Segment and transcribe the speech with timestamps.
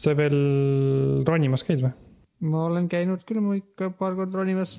[0.00, 0.38] sa veel
[1.28, 1.92] ronimas käid või?
[2.50, 4.78] ma olen käinud küll ma ikka paar korda ronimas.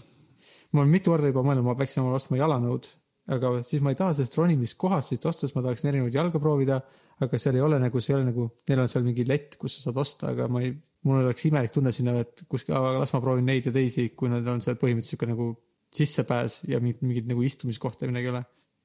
[0.73, 2.87] ma olen mitu korda juba mõelnud, ma peaksin omale ostma jalanõud,
[3.35, 6.81] aga siis ma ei taha sellest ronimiskohast vist osta, sest ma tahaksin erinevaid jalga proovida.
[7.21, 9.75] aga seal ei ole nagu, see ei ole nagu, neil on seal mingi lett, kus
[9.77, 10.71] sa saad osta, aga ma ei,
[11.05, 14.47] mul oleks imelik tunne sinna, et kuskil, las ma proovin neid ja teisi, kui nad
[14.49, 15.51] on seal põhimõtteliselt sihuke nagu
[15.93, 18.41] sissepääs ja mingit, mingit nagu istumiskohta midagi ei ole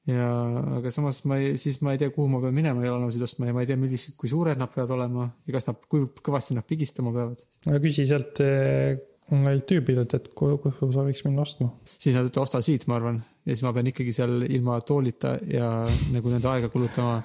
[0.07, 0.29] ja,
[0.77, 3.55] aga samas ma ei, siis ma ei tea, kuhu ma pean minema jalanõusid ostma ja
[3.55, 6.67] ma ei tea, millised, kui suured nad peavad olema ja kas nad, kui kõvasti nad
[6.67, 7.43] pigistama peavad.
[7.67, 8.99] aga küsi sealt eh,
[9.35, 11.71] neilt tüübidelt, et kuhu, sa võiks minna ostma.
[11.89, 15.35] siis nad ütlevad osta siit, ma arvan, ja siis ma pean ikkagi seal ilma toolita
[15.51, 15.71] ja
[16.13, 17.19] nagu nende aega kulutama.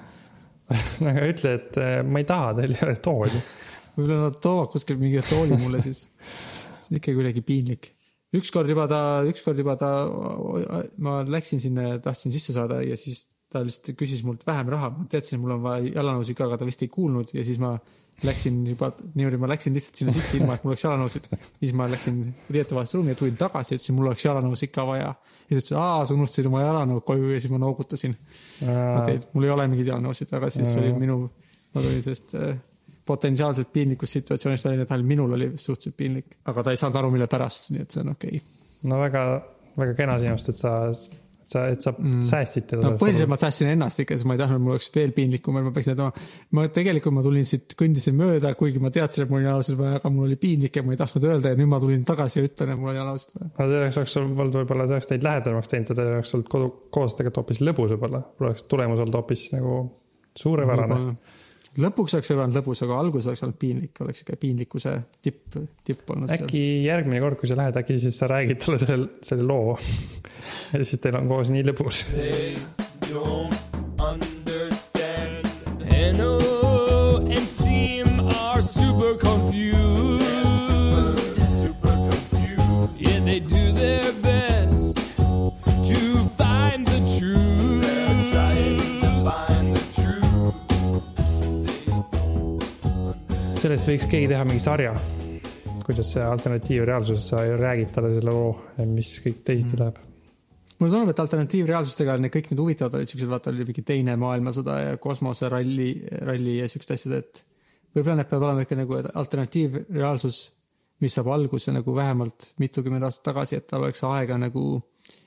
[1.09, 3.43] aga ütle, et eh, ma ei taha, teil ei ole tooli.
[3.95, 6.07] võib-olla nad toovad kuskilt mingi tooli mulle siis.
[6.83, 7.92] see on ikka kuidagi piinlik.
[8.33, 9.91] Ükskord juba ta, ükskord juba ta,
[11.03, 14.89] ma läksin sinna ja tahtsin sisse saada ja siis ta lihtsalt küsis mult vähem raha,
[14.95, 17.59] ma teadsin, et mul on vaja jalanõusid ka, aga ta vist ei kuulnud ja siis
[17.61, 17.75] ma
[18.25, 21.29] läksin juba niimoodi, ma läksin lihtsalt sinna sisse ilma, et mul oleks jalanõusid.
[21.59, 22.19] siis ma läksin
[22.55, 25.13] riietuvahelisse ruumi ja tulin tagasi ütlesin, mul oleks jalanõusid ikka vaja.
[25.13, 28.17] ja ta ütles, aa, sa unustasid oma jalanõud koju ja siis ma noogutasin.
[29.33, 31.19] mul ei ole mingeid jalanõusid, aga siis oli minu,
[31.73, 32.55] ma tulin sellest äh,
[33.05, 37.27] potentsiaalselt piinlikust situatsioonist välja, et minul oli suhteliselt piinlik, aga ta ei saanud aru, mille
[37.31, 38.71] pärast, nii et see on okei okay..
[38.91, 39.25] no väga,
[39.79, 42.21] väga kena sinust, et sa, sa, et sa mm.
[42.29, 42.99] säästsid teda no.
[43.01, 45.67] põhiliselt ma säästsin ennast ikka, sest ma ei tahtnud, et mul oleks veel piinlikum, et
[45.67, 46.27] ma peaksin ütlema.
[46.55, 49.99] ma tegelikult ma tulin siit, kõndisin mööda, kuigi ma teadsin, et mul on jalasid vaja,
[49.99, 52.47] aga mul oli piinlik ja ma ei tahtnud öelda ja nüüd ma tulin tagasi ja
[52.47, 53.51] ütlen, et mul on jalasid vaja.
[53.57, 57.19] aga selleks oleks olnud võib-olla, see oleks teid lähedamaks teinud, teil oleks olnud kodu, koos
[57.19, 58.23] tegelikult hoopis lõbus võib-olla.
[58.39, 59.77] oleks tulemus olnud hoopis nagu
[60.39, 60.99] suurepärane.
[61.81, 64.93] Lõpuks oleks olnud lõbus, aga alguses oleks olnud piinlik, oleks ikka piinlikkuse
[65.25, 66.45] tipp, tipp olnud seal.
[66.45, 69.77] äkki järgmine kord, kui sa lähed, äkki siis sa räägid talle selle, selle loo.
[70.73, 72.05] ja siis teil on koos nii lõbus.
[72.13, 72.57] They
[73.09, 73.55] don't
[74.01, 75.49] understand.
[75.89, 76.52] Hanno
[93.63, 94.91] sellest võiks keegi teha mingi sarja.
[95.83, 98.49] kuidas see alternatiivreaalsuses sa räägid talle selle loo,
[98.87, 99.99] mis kõik teisiti läheb.
[100.79, 104.75] mulle tundub, et alternatiivreaalsustega need kõik need huvitavad olid siuksed, vaata oli mingi teine maailmasõda
[104.81, 105.89] ja kosmoseralli,
[106.27, 107.43] ralli ja siuksed asjad, et
[107.95, 110.41] võib-olla need peavad olema ikka nagu alternatiivreaalsus,
[111.03, 114.65] mis saab alguse nagu vähemalt mitukümmend aastat tagasi, et tal oleks aega nagu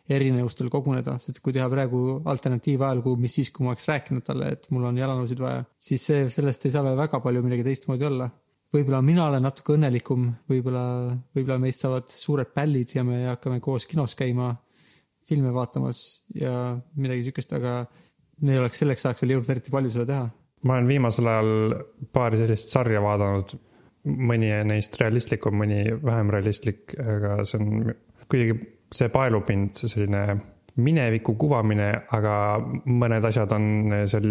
[0.08, 4.68] erinevustel koguneda, sest kui teha praegu alternatiivajalugu, mis siis, kui ma oleks rääkinud talle, et
[4.74, 8.30] mul on jalanõusid vaja, siis see, sellest ei saa veel väga palju midagi teistmoodi olla.
[8.74, 10.84] võib-olla mina olen natuke õnnelikum, võib-olla,
[11.34, 14.52] võib-olla meist saavad suured pällid ja me hakkame koos kinos käima
[15.26, 16.02] filme vaatamas
[16.34, 17.78] ja midagi siukest, aga
[18.46, 20.26] meil oleks selleks ajaks veel jõudnud eriti palju seda teha.
[20.66, 21.74] ma olen viimasel ajal
[22.12, 23.56] paari sellist sarja vaadanud,
[24.06, 27.94] mõni neist realistlikum, mõni vähem realistlik, aga see on
[28.30, 28.58] kuidagi,
[28.94, 30.22] see paelub mind, see selline
[30.82, 32.32] mineviku kuvamine, aga
[32.84, 34.26] mõned asjad on seal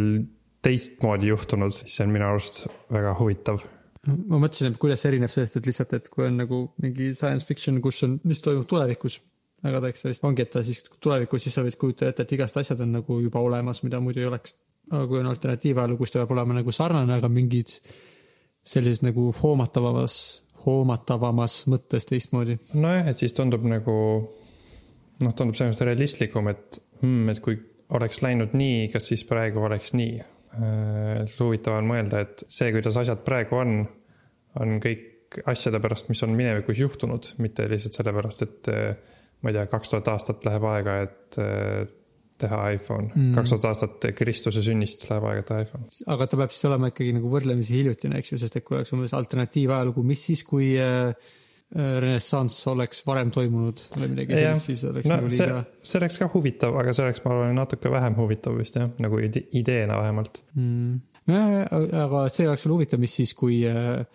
[0.65, 3.63] teistmoodi juhtunud, see on minu arust väga huvitav.
[4.05, 7.45] ma mõtlesin, et kuidas see erineb sellest, et lihtsalt, et kui on nagu mingi science
[7.47, 9.19] fiction, kus on, mis toimub tulevikus.
[9.65, 12.25] aga ta eks ta vist ongi, et ta siis tulevikus, siis sa võid kujutada ette,
[12.25, 14.53] et igast asjad on nagu juba olemas, mida muidu ei oleks.
[14.91, 17.73] aga kui on alternatiivajalugu, kus ta peab olema nagu sarnane, aga mingid
[18.65, 20.17] sellises nagu hoomatavamas,
[20.65, 22.59] hoomatavamas mõttes teistmoodi.
[22.73, 23.95] nojah, et siis tundub nagu
[25.23, 27.59] noh, tundub selles mõttes realistlikum, et hmm,, et kui
[27.95, 30.23] oleks läinud nii, kas siis praegu oleks nii.
[31.35, 33.73] huvitav on mõelda, et see, kuidas asjad praegu on,
[34.61, 35.11] on kõik
[35.51, 39.91] asjade pärast, mis on minevikus juhtunud, mitte lihtsalt sellepärast, et eh, ma ei tea, kaks
[39.91, 41.85] tuhat aastat läheb aega, et eh,
[42.39, 43.31] teha iPhone mm..
[43.35, 45.87] kaks tuhat aastat Kristuse sünnist läheb aega, teha iPhone.
[46.15, 48.95] aga ta peab siis olema ikkagi nagu võrdlemisi hiljutine, eks ju, sest et kui oleks
[48.95, 51.11] umbes alternatiivajalugu, mis siis, kui äh,
[51.73, 56.27] renessanss oleks varem toimunud või midagi sellist, siis oleks no nagu liiga,, see oleks ka
[56.31, 60.39] huvitav, aga see oleks, ma arvan, natuke vähem huvitav vist jah, nagu ide- ideena vähemalt.
[60.53, 60.99] mm..
[61.31, 61.73] nojah,
[62.05, 64.05] aga see oleks veel huvitav, mis siis, kui äh,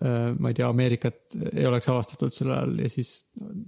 [0.00, 3.12] ma ei tea, Ameerikat ei oleks avastatud sel ajal ja siis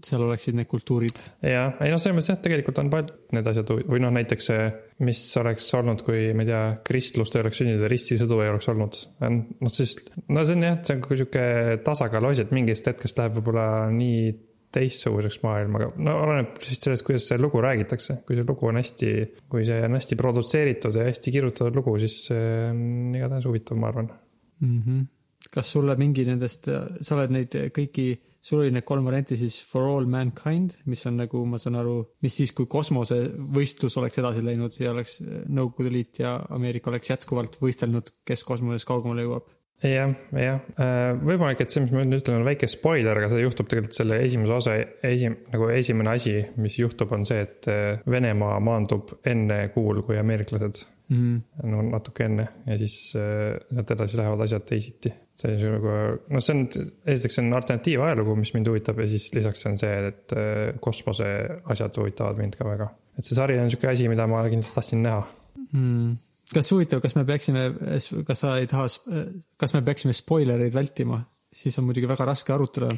[0.05, 1.29] seal oleksid need kultuurid.
[1.47, 4.67] ja, ei noh, selles mõttes jah, tegelikult on paljud need asjad või noh, näiteks see,
[5.07, 8.71] mis oleks olnud, kui ma ei tea, kristlust ei oleks sündinud ja ristisõdu ei oleks
[8.73, 8.99] olnud.
[9.29, 9.97] noh, siis,
[10.29, 11.47] no see on jah, see on ka sihuke
[11.87, 14.21] tasakaalu asi, et mingist hetkest läheb võib-olla nii
[14.77, 18.21] teistsuguseks maailm, aga no oleneb siis sellest, kuidas see lugu räägitakse.
[18.27, 19.13] kui see lugu on hästi,
[19.53, 23.93] kui see on hästi produtseeritud ja hästi kirjutatud lugu, siis see on igatahes huvitav, ma
[23.93, 24.11] arvan.
[24.61, 24.81] mm.
[24.81, 25.05] -hmm.
[25.53, 28.11] Kas sulle mingi nendest, sa oled neid kõiki,
[28.47, 31.97] sul oli need kolm varianti siis For All Mankind, mis on nagu, ma saan aru,
[32.23, 37.59] mis siis, kui kosmosevõistlus oleks edasi läinud ja oleks Nõukogude Liit ja Ameerika oleks jätkuvalt
[37.63, 39.51] võistelnud, kes kosmoses kaugemale jõuab.
[39.83, 40.61] jah, jah,
[41.27, 44.23] võimalik, et see, mis ma nüüd ütlen, on väike spoiler, aga see juhtub tegelikult selle
[44.25, 49.67] esimese osa esim-, nagu esimene asi, mis juhtub, on see, et äh, Venemaa maandub enne
[49.75, 50.87] kuul kui ameeriklased.
[51.13, 51.69] mm..
[51.71, 55.13] no natuke enne ja siis sealt edasi lähevad asjad teisiti.
[55.37, 55.95] see on nagu,
[56.33, 56.63] noh, see on,
[57.15, 61.29] esiteks see on alternatiivajalugu, mis mind huvitab ja siis lisaks on see, et äh, kosmose
[61.75, 62.91] asjad huvitavad mind ka väga.
[63.17, 65.23] et see sari on sihuke asi, mida ma kindlasti tahtsin näha.
[65.73, 66.17] Mm.
[66.55, 67.69] kas huvitav, kas me peaksime,
[68.27, 68.87] kas sa ei taha,
[69.61, 72.93] kas me peaksime spoilereid vältima, siis on muidugi väga raske arutada.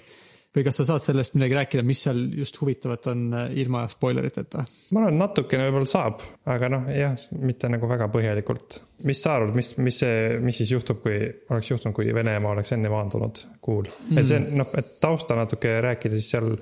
[0.56, 4.64] Või kas sa saad sellest midagi rääkida, mis seal just huvitavat on äh, ilma spoileriteta?
[4.94, 8.80] ma arvan, et natukene võib-olla saab, aga noh, jah, mitte nagu väga põhjalikult.
[9.08, 12.72] mis sa arvad, mis, mis see, mis siis juhtub, kui oleks juhtunud, kui Venemaa oleks
[12.76, 14.18] enne maandunud kuul mm.?
[14.18, 16.54] et see noh, et tausta natuke rääkida, siis seal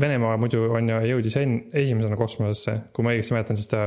[0.00, 3.86] Venemaa muidu on ju jõudis en- esimesena kosmosesse, kui ma õigesti mäletan, siis ta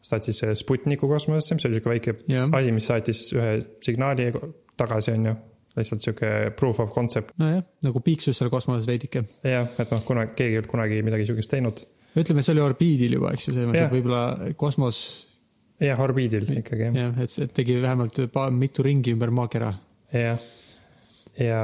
[0.00, 2.48] saatis selle Sputniku kosmosesse, mis oli sihuke väike Jah.
[2.54, 4.30] asi, mis saatis ühe signaali
[4.78, 5.34] tagasi, on ju.
[5.76, 9.24] Lihtsalt sihuke proof of concept, nojah, nagu piiksus seal kosmoses veidike.
[9.46, 11.84] jah, et noh, kuna keegi ei olnud kunagi midagi sihukest teinud.
[12.18, 13.90] ütleme, see oli orbiidil juba, eks ju, selles mõttes, Jah.
[13.92, 15.02] et võib-olla kosmos
[15.82, 19.70] jah, orbiidil ikkagi jah jah, et see tegi vähemalt pa- mitu ringi ümber maakera.
[20.14, 20.40] jah,
[21.38, 21.62] ja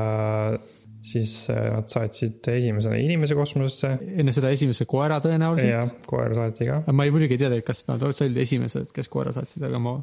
[1.04, 3.90] siis äh, nad saatsid esimesena inimese kosmosesse
[4.22, 5.98] enne seda esimese koera tõenäoliselt.
[6.08, 6.78] koer saati ka.
[6.96, 9.98] ma ei muidugi ei tea, kas nad olid esimesed, kes koera saatsid, aga ma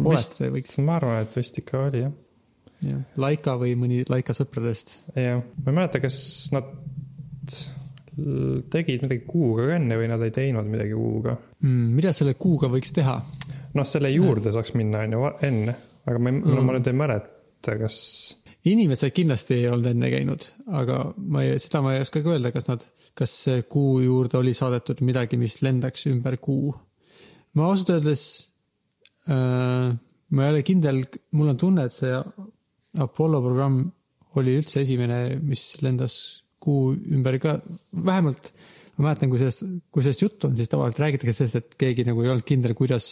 [0.00, 2.14] ma arvan, et vist ikka oli jah,
[2.84, 4.98] jah, Laika või mõni Laika sõpradest.
[5.14, 6.18] jah, ma ei mäleta, kas
[6.54, 6.70] nad
[8.72, 11.36] tegid midagi kuuga ka enne või nad ei teinud midagi kuuga.
[11.60, 13.18] Mm, mida selle kuuga võiks teha?
[13.76, 15.74] noh, selle juurde saaks minna on ju enne,
[16.08, 17.98] aga ma ei no,, ma nüüd ei mäleta, kas,
[18.66, 20.46] inimesed kindlasti ei olnud enne käinud,
[20.80, 22.86] aga ma ei, seda ma ei oska ka öelda, kas nad,
[23.18, 23.34] kas
[23.68, 26.72] kuu juurde oli saadetud midagi, mis lendaks ümber kuu.
[27.52, 28.24] ma ausalt öeldes
[29.28, 31.04] äh,, ma ei ole kindel,
[31.36, 32.16] mul on tunne, et see
[33.02, 33.84] Apollo programm
[34.36, 36.16] oli üldse esimene, mis lendas
[36.62, 37.56] kuu ümber ka,
[37.92, 38.52] vähemalt
[38.96, 42.22] ma mäletan, kui sellest, kui sellest juttu on, siis tavaliselt räägitakse sellest, et keegi nagu
[42.24, 43.08] ei olnud kindel, kuidas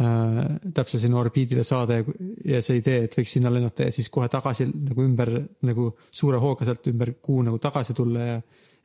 [0.00, 0.40] äh,
[0.74, 2.06] täpselt sinna orbiidile saada ja,
[2.54, 5.34] ja see idee, et võiks sinna lennata ja siis kohe tagasi nagu ümber
[5.68, 8.38] nagu suure hooga sealt ümber kuu nagu tagasi tulla ja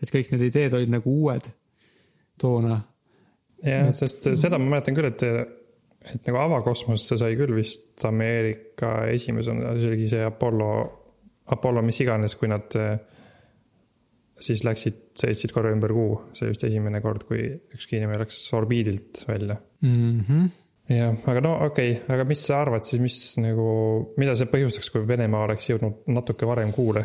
[0.04, 1.48] et kõik need ideed olid nagu uued
[2.42, 2.82] toona.
[3.64, 5.24] jah, sest seda ma mäletan küll, et,
[6.04, 10.70] et nagu avakosmosesse sai küll vist Ameerika esimesena, see oligi see Apollo,
[11.56, 12.98] Apollo mis iganes, kui nad eh,
[14.44, 17.46] siis läksid, sõitsid korra ümber kuu, see oli vist esimene kord, kui
[17.76, 20.50] ükski inimene läks orbiidilt välja Mm -hmm.
[20.96, 24.92] jah, aga no okei okay., aga mis sa arvad siis, mis nagu, mida see põhjustaks,
[24.92, 27.04] kui Venemaa oleks jõudnud natuke varem kuule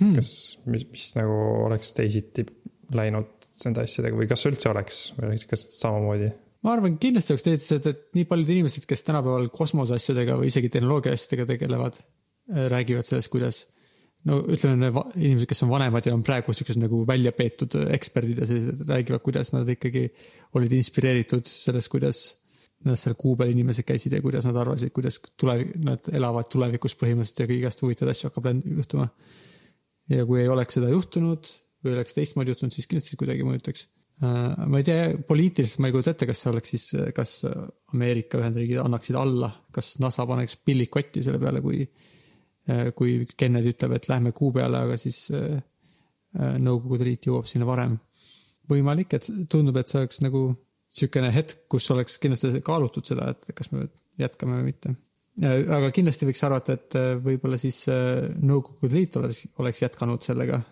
[0.00, 0.14] hmm.?
[0.16, 1.36] kas, mis, mis nagu
[1.68, 2.46] oleks teisiti
[2.94, 3.30] läinud
[3.64, 6.32] nende asjadega või kas üldse oleks või oleks ikka samamoodi?
[6.64, 11.12] Ma arvan, kindlasti oleks teised, et, nii paljud inimesed, kes tänapäeval kosmoseasjadega või isegi tehnoloogia
[11.16, 11.98] asjadega tegelevad,
[12.72, 13.64] räägivad sellest, kuidas
[14.28, 18.48] no ütleme, inimesed, kes on vanemad ja on praegu siuksed nagu välja peetud eksperdid ja
[18.48, 20.06] sellised, räägivad, kuidas nad ikkagi
[20.56, 22.22] olid inspireeritud sellest, kuidas
[22.84, 26.96] nad seal kuu peal inimesed käisid ja kuidas nad arvasid, kuidas tulevik, nad elavad tulevikus
[27.00, 29.08] põhimõtteliselt ja igast huvitavaid asju hakkab juhtuma.
[30.12, 31.48] ja kui ei oleks seda juhtunud
[31.84, 33.88] või oleks teistmoodi juhtunud, siis kindlasti kuidagi mõjutaks.
[34.22, 36.84] Ma ei tea, poliitiliselt ma ei kujuta ette, kas see oleks siis,
[37.16, 37.32] kas
[37.92, 41.82] Ameerika Ühendriigid annaksid alla, kas NASA paneks pillid kotti selle peale, kui,
[42.96, 45.58] kui Kennedy ütleb, et lähme kuu peale, aga siis äh,
[46.38, 47.98] äh, Nõukogude Liit jõuab sinna varem.
[48.70, 53.50] võimalik, et tundub, et see oleks nagu niisugune hetk, kus oleks kindlasti kaalutud seda, et
[53.56, 53.88] kas me
[54.20, 54.94] jätkame või mitte.
[55.42, 60.62] aga kindlasti võiks arvata, et äh, võib-olla siis äh, Nõukogude Liit oleks, oleks jätkanud sellega.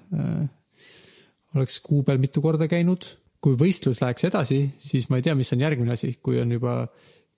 [1.53, 3.11] oleks kuu peal mitu korda käinud.
[3.43, 6.77] Kui võistlus läheks edasi, siis ma ei tea, mis on järgmine asi, kui on juba,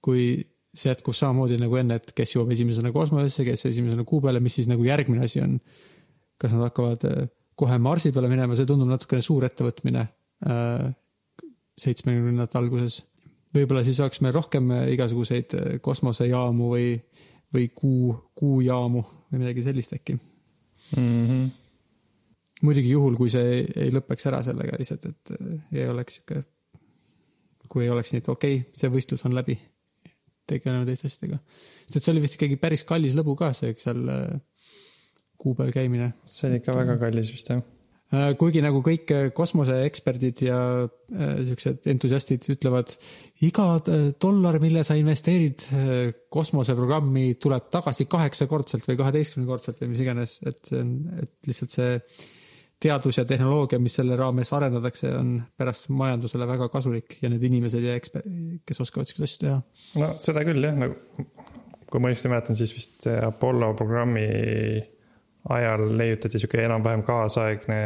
[0.05, 0.27] kui
[0.75, 4.59] see jätkub samamoodi nagu enne, et kes jõuab esimesena kosmosesse, kes esimesena kuu peale, mis
[4.59, 5.59] siis nagu järgmine asi on.
[6.35, 10.89] kas nad hakkavad äh, kohe Marsi peale minema, see tundub natukene suur ettevõtmine äh,
[11.79, 13.05] seitsmekümnendate alguses.
[13.55, 16.89] võib-olla siis oleks meil rohkem äh, igasuguseid kosmosejaamu või,
[17.55, 20.19] või kuu, kuujaamu või midagi sellist äkki.
[20.99, 21.64] Mm -hmm.
[22.65, 26.43] Muidugi juhul, kui see ei, ei lõpeks ära sellega lihtsalt, et äh, ei oleks sihuke,
[27.71, 29.59] kui ei oleks nii, et okei okay,, see võistlus on läbi,
[30.49, 31.41] tegeleme teiste asjadega.
[31.85, 34.35] sest et see oli vist ikkagi päris kallis lõbu ka, see seal äh,
[35.41, 36.13] kuu peal käimine.
[36.27, 37.63] see oli ikka väga kallis vist jah.
[38.15, 42.93] Äh, kuigi nagu kõik äh, kosmoseeksperdid ja äh, siuksed entusiastid ütlevad,
[43.47, 45.91] iga äh, dollar, mille sa investeerid äh,
[46.33, 50.95] kosmoseprogrammi, tuleb tagasi kaheksakordselt või kaheteistkümnekordselt või mis iganes, et see on,
[51.25, 51.93] et lihtsalt see
[52.83, 57.85] teadus ja tehnoloogia, mis selle raames arendatakse, on pärast majandusele väga kasulik ja need inimesed
[57.85, 58.27] ja eksper-,
[58.67, 59.61] kes oskavad siukseid asju teha.
[60.03, 60.97] no seda küll jah, nagu
[61.91, 64.27] kui ma õigesti mäletan, siis vist Apollo programmi
[65.55, 67.81] ajal leiutati sihuke enam-vähem kaasaegne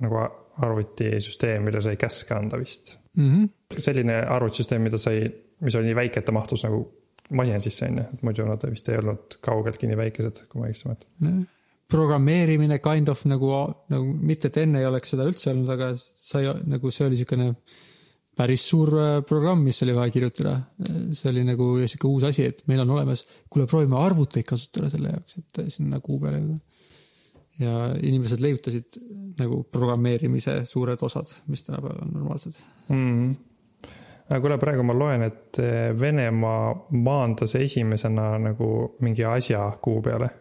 [0.00, 0.20] nagu
[0.64, 2.96] arvutisüsteem, mille sai käske anda vist.
[3.16, 3.32] mm.
[3.32, 3.80] -hmm.
[3.82, 5.26] selline arvutisüsteem, mida sai,
[5.60, 6.86] mis oli nii väike, et ta mahtus nagu
[7.30, 10.70] masina sisse, on ju, et muidu nad vist ei olnud kaugeltki nii väikesed, kui ma
[10.70, 11.46] õigesti mäletan.
[11.90, 13.50] Programmeerimine kind of nagu,
[13.92, 17.52] nagu mitte et enne ei oleks seda üldse olnud, aga sai nagu see oli niisugune
[18.36, 20.56] päris suur äh, programm, mis oli vaja kirjutada.
[21.16, 25.14] see oli nagu sihuke uus asi, et meil on olemas, kuule, proovime arvuteid kasutada selle
[25.14, 26.58] jaoks, et sinna kuu peale jõuda.
[27.56, 27.74] ja
[28.04, 28.98] inimesed leiutasid
[29.38, 32.58] nagu programmeerimise suured osad, mis tänapäeval on normaalsed.
[32.88, 33.36] mm..
[34.26, 38.72] aga kuule, praegu ma loen, et eh, Venemaa maandas esimesena nagu
[39.06, 40.34] mingi asja kuu peale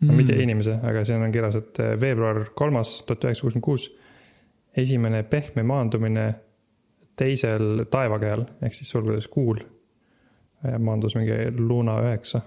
[0.00, 0.12] no,.
[0.16, 3.88] mitte inimese, aga siin on kirjas, et eh, veebruar kolmas, tuhat üheksasada kuuskümmend kuus,
[4.78, 6.28] esimene pehme maandumine
[7.18, 9.58] teisel taevakehal ehk siis sulgudes kuul
[10.82, 12.40] maandus mingi Luna üheksa.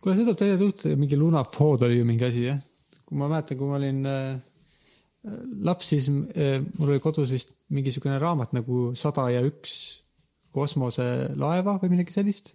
[0.00, 2.60] kuule, see tuleb teile tõuta, mingi Lunafood oli ju mingi asi, jah?
[3.08, 4.38] kui ma mäletan, kui ma olin äh,
[5.64, 9.74] laps, siis äh, mul oli kodus vist mingisugune raamat nagu Sada ja üks
[10.54, 12.54] kosmoselaeva või midagi sellist.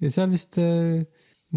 [0.00, 1.04] ja seal vist äh,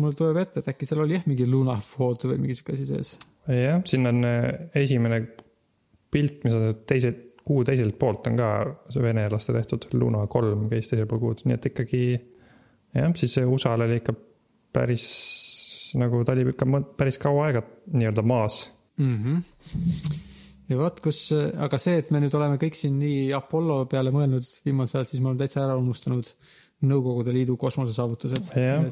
[0.02, 3.16] mul tuleb ette, et äkki seal oli jah, mingi Lunafood või mingi sihuke asi sees.
[3.48, 4.50] jah, siin on eh,
[4.84, 5.22] esimene
[6.12, 7.14] pilt, mis on teise,
[7.46, 8.52] kuu teiselt poolt on ka
[8.94, 13.46] see venelaste tehtud, Luna kolm käis teisel pool kuud, nii et ikkagi jah, siis see
[13.48, 14.16] USA-l oli ikka
[14.76, 15.10] päris
[16.00, 17.62] nagu ta oli ikka päris kaua aega
[17.94, 18.72] nii-öelda maas.
[18.98, 19.18] mm.
[19.24, 19.42] -hmm.
[20.70, 24.48] ja vot kus, aga see, et me nüüd oleme kõik siin nii Apollo peale mõelnud
[24.66, 26.32] viimasel ajal, siis me oleme täitsa ära unustanud
[26.86, 28.52] Nõukogude Liidu kosmosesaavutused.
[28.60, 28.84] jah,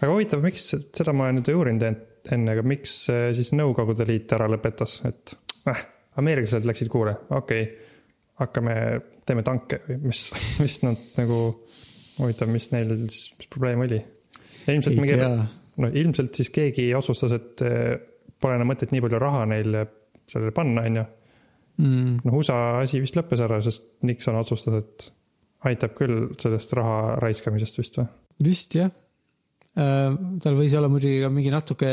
[0.00, 4.06] aga huvitav, miks, seda ma nüüd ei uurinud en- enne, aga miks eh, siis Nõukogude
[4.08, 5.34] Liit ära lõpetas, et
[5.70, 5.84] äh,
[6.20, 7.86] ameeriklased läksid kuule, okei okay,,
[8.40, 8.74] hakkame,
[9.28, 10.26] teeme tanke või mis,
[10.62, 11.40] mis nad nagu,
[12.18, 14.00] huvitav, mis neil siis mis probleem oli?
[14.70, 15.16] ilmselt mingi,
[15.80, 17.94] no ilmselt siis keegi otsustas, et eh,
[18.40, 19.80] pole enam mõtet nii palju raha neil
[20.30, 21.08] sellele panna, on ju.
[21.80, 22.18] Mm.
[22.26, 25.06] noh, USA asi vist lõppes ära, sest Nixon otsustas, et
[25.68, 28.06] aitab küll sellest raha raiskamisest vist või?
[28.44, 28.92] vist jah.
[29.74, 31.90] tal võis olla muidugi ka mingi natuke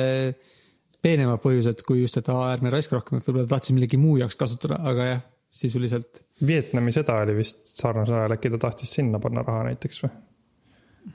[1.04, 4.18] peenemad põhjused, kui just, et aa, ärme raiska rohkem, et võib-olla ta tahtis millegi muu
[4.20, 9.22] jaoks kasutada, aga jah, sisuliselt Vietnami sõda oli vist sarnasel ajal, äkki ta tahtis sinna
[9.24, 10.14] panna raha näiteks või?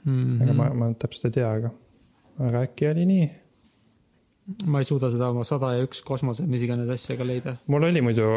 [0.01, 0.41] mm.
[0.45, 1.73] ega ma, ma täpselt ei tea, aga,
[2.47, 3.27] aga äkki oli nii.
[4.71, 7.57] ma ei suuda seda oma sada ja üks kosmose, mis iganes asja ka leida.
[7.71, 8.31] mul oli muidu,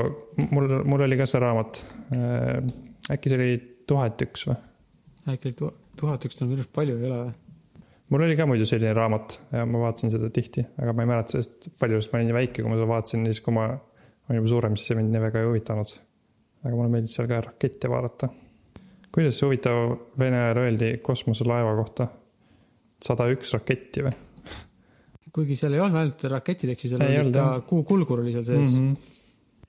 [0.50, 1.82] mul, mul oli ka see raamat.
[3.14, 3.56] äkki see oli
[3.86, 4.56] tuhat üks või?
[5.32, 7.34] äkki tu- tuhat üks on minu arust palju, ei ole või?
[8.10, 11.36] mul oli ka muidu selline raamat ja ma vaatasin seda tihti, aga ma ei mäleta
[11.36, 14.40] sellest palju, sest ma olin nii väike, kui ma seda vaatasin siis, kui ma olin
[14.40, 15.96] juba suurem, siis see mind nii väga ei huvitanud.
[16.66, 18.30] aga mulle meeldis seal ka rakette vaadata.
[19.14, 22.08] kuidas see huvitav Vene ajal öeldi kosmoselaeva kohta?
[23.06, 24.14] sada üks raketti või
[25.36, 27.62] kuigi seal ei olnud ainult raketid, eks ju, seal Ei oli ka jah.
[27.68, 28.86] kuukulgur oli seal sees mm?
[28.86, 28.94] mm.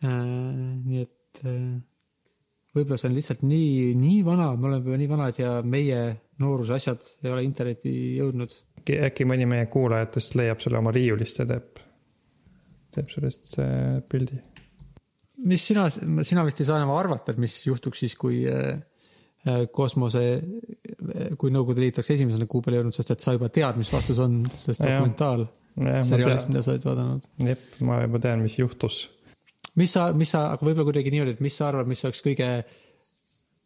[0.01, 0.07] -hmm.
[0.07, 0.75] -hmm.
[0.87, 1.81] nii et äh,
[2.77, 6.01] võib-olla see on lihtsalt nii, nii vana, me oleme juba nii vanad ja meie
[6.41, 8.53] nooruse asjad ei ole internetti jõudnud.
[8.81, 11.81] äkki, äkki mõni meie kuulajatest leiab selle oma riiulist ja teeb,
[12.95, 14.39] teeb sellest äh, pildi.
[15.49, 18.77] mis sina, sina vist ei saa enam arvata, et mis juhtuks siis, kui äh,
[19.47, 20.23] äh, kosmose,
[21.37, 24.21] kui Nõukogude Liit oleks esimesena kuu peale jõudnud, sest et sa juba tead, mis vastus
[24.23, 24.97] on sellest Jah.
[24.97, 27.29] dokumentaalseriaalist, mida sa oled vaadanud.
[27.49, 29.05] jep, ma juba tean, mis juhtus.
[29.77, 32.51] Mis sa, mis sa, aga võib-olla kuidagi niimoodi, et mis sa arvad, mis oleks kõige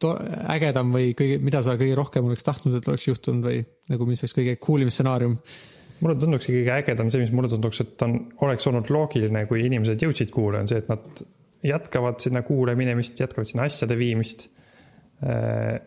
[0.02, 0.16] to-
[0.52, 4.24] ägedam või kõige, mida sa kõige rohkem oleks tahtnud, et oleks juhtunud või nagu mis
[4.24, 5.38] oleks kõige cool im stsenaarium?
[6.02, 10.02] mulle tunduks kõige ägedam see, mis mulle tunduks, et on, oleks olnud loogiline, kui inimesed
[10.02, 11.22] jõudsid kuule, on see, et nad
[11.62, 14.48] jätkavad sinna kuule minemist, jätkavad sinna asjade viimist,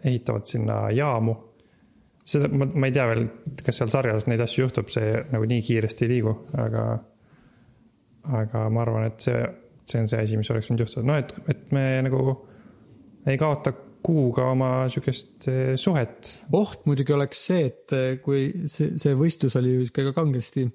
[0.04, 1.34] ehitavad sinna jaamu.
[2.24, 3.26] seda, ma, ma ei tea veel,
[3.66, 6.84] kas seal sarjas neid asju juhtub, see nagu nii kiiresti ei liigu, aga,
[8.38, 9.42] aga ma arvan, et see,
[9.88, 12.36] see on see asi, mis oleks võinud juhtuda, no et, et me nagu
[13.28, 13.72] ei kaota
[14.04, 16.34] kuuga oma sihukest eh, suhet.
[16.56, 20.66] Oht muidugi oleks see, et eh, kui see, see võistlus oli ju ikka kangesti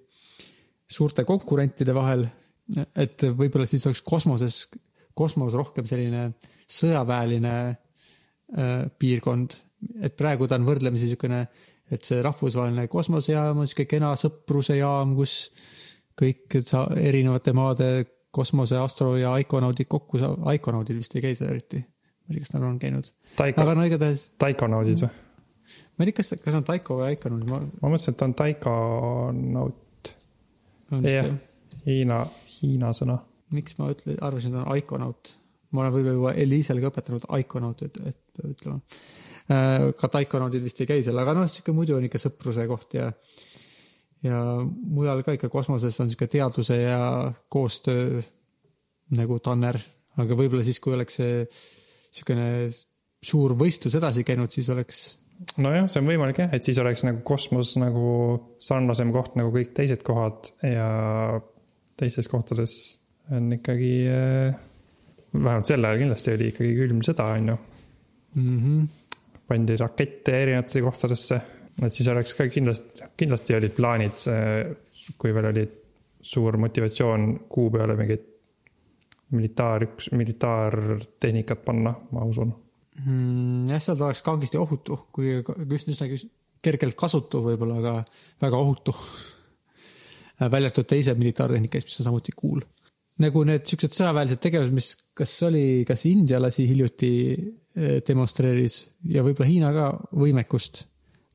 [0.89, 2.25] suurte konkurentide vahel,
[2.97, 4.63] et võib-olla siis oleks kosmoses,
[5.17, 6.31] kosmos rohkem selline
[6.69, 9.57] sõjaväeline äh, piirkond,
[10.05, 11.43] et praegu ta on võrdlemisi niisugune,
[11.89, 15.35] et see rahvusvaheline kosmosejaam on niisugune kena sõpruse jaam, kus
[16.19, 17.89] kõik sa- erinevate maade
[18.31, 22.43] kosmose astro ja aikonaudid kokku saavad, aikonaudid vist ei käi seal eriti, ma ei tea,
[22.45, 23.09] kas nad on käinud,
[23.63, 25.09] aga no igatahes taikonaudid või?
[25.98, 28.33] ma ei tea, kas, kas on Taiko või Aikonaud, ma ma mõtlesin, et ta on
[28.39, 30.13] taikonaut,
[31.05, 31.27] Jah.
[31.86, 32.24] Hiina,
[32.59, 33.19] Hiina sõna.
[33.53, 35.36] miks ma ütle, arvasin, et ta on Aikonaut.
[35.71, 38.79] ma olen võib-olla juba Eliisele ka õpetanud Aikonaut üt- et- ütlema.
[39.98, 43.12] ka taikonaudid vist ei käi seal, aga noh, sihuke muidu on ikka sõpruse koht ja
[44.25, 46.99] ja mujal ka ikka kosmoses on sihuke teaduse ja
[47.49, 48.21] koostöö
[49.15, 49.79] nagu tanner,
[50.19, 51.41] aga võib-olla siis, kui oleks see
[52.11, 52.69] sihukene
[53.25, 55.01] suur võistlus edasi käinud, siis oleks
[55.61, 58.07] nojah, see on võimalik jah, et siis oleks nagu kosmos nagu
[58.63, 60.89] sarnasem koht nagu kõik teised kohad ja
[61.99, 62.73] teistes kohtades
[63.33, 64.57] on ikkagi äh,
[65.33, 67.57] vähemalt sel ajal kindlasti oli ikkagi külm sõda, on ju.
[68.35, 68.57] mm.
[68.59, 68.88] -hmm.
[69.47, 71.41] pandi rakette erinevatesse kohtadesse,
[71.86, 74.24] et siis oleks ka kindlasti, kindlasti olid plaanid,
[75.19, 75.65] kui veel oli
[76.21, 78.25] suur motivatsioon kuu peale mingit
[79.36, 82.53] militaarüks, militaartehnikat panna, ma usun.
[83.05, 83.65] mm,.
[83.69, 85.38] jah, seal ta oleks kangesti ohutu, kui
[85.77, 86.09] üsna
[86.65, 87.95] kergelt kasutu võib-olla, aga
[88.41, 88.95] väga ohutu.
[90.39, 92.63] välja arvatud teise militaartehnika eest, mis on samuti cool.
[93.19, 98.79] nagu need siuksed sõjaväelised tegevused, mis, kas oli, kas India lasi hiljuti eh, demonstreeris
[99.12, 100.86] ja võib-olla Hiina ka võimekust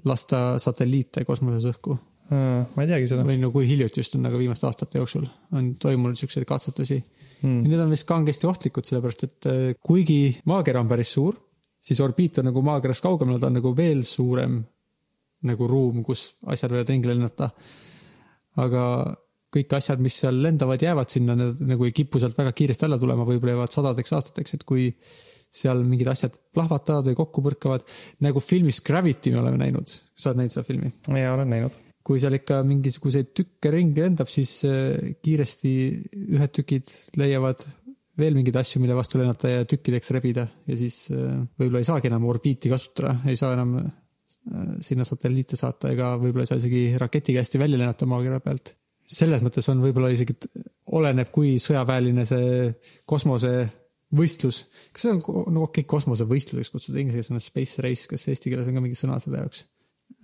[0.04, 1.96] lasta satelliite kosmoses õhku
[2.30, 5.74] ma ei teagi seda või no kui hiljuti just on, aga viimaste aastate jooksul on
[5.80, 7.58] toimunud siukseid katsetusi mm.
[7.64, 7.72] ja.
[7.72, 11.36] need on vist kangesti ohtlikud, sellepärast et äh, kuigi maakera on päris suur,
[11.84, 14.62] siis orbiit on nagu maakerast kaugemal, ta on nagu veel suurem
[15.44, 17.50] nagu ruum, kus asjad võivad ringi lennata.
[18.64, 18.84] aga
[19.54, 22.98] kõik asjad, mis seal lendavad, jäävad sinna, need nagu ei kipu sealt väga kiiresti alla
[22.98, 24.88] tulema, võib-olla jäävad sadadeks aastateks, et kui
[25.54, 27.86] seal mingid asjad plahvatavad või kokku põrkavad,
[28.24, 30.92] nagu filmis Gravity me oleme näinud, sa oled näinud seda filmi?
[31.20, 31.80] ja olen näinud.
[32.04, 35.72] kui seal ikka mingisuguseid tükke ringi lendab, siis äh, kiiresti
[36.36, 37.64] ühed tükid leiavad
[38.20, 42.10] veel mingeid asju, mille vastu lennata ja tükkideks rebida ja siis äh, võib-olla ei saagi
[42.10, 43.92] enam orbiiti kasutada, ei saa enam äh,
[44.84, 48.76] sinna satelliite saata ega võib-olla ei saa isegi raketiga hästi välja lennata maakera pealt.
[49.04, 50.36] selles mõttes on võib-olla isegi,
[50.94, 52.68] oleneb, kui sõjaväeline see
[54.14, 54.58] kosmosevõistlus,
[54.94, 55.20] kas see on
[55.52, 58.84] no okei okay,, kosmosevõistluseks kutsuda, inglise keeles on space race, kas eesti keeles on ka
[58.84, 59.66] mingi sõna selle jaoks?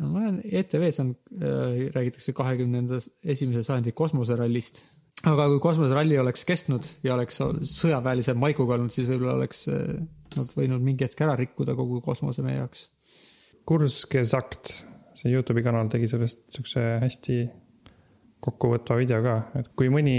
[0.00, 4.82] ma olen, ETV-s on äh,, räägitakse kahekümnenda esimese sajandi kosmoserallist.
[5.28, 9.98] aga kui kosmoseralli oleks kestnud ja oleks sõjaväelise maiguga olnud, siis võib-olla oleks äh,
[10.36, 12.88] nad võinud mingi hetk ära rikkuda kogu kosmose meie jaoks.
[13.68, 14.72] Kursgesagt,
[15.18, 17.40] see Youtube'i kanal tegi sellest siukse hästi
[18.40, 20.16] kokkuvõtva video ka, et kui mõni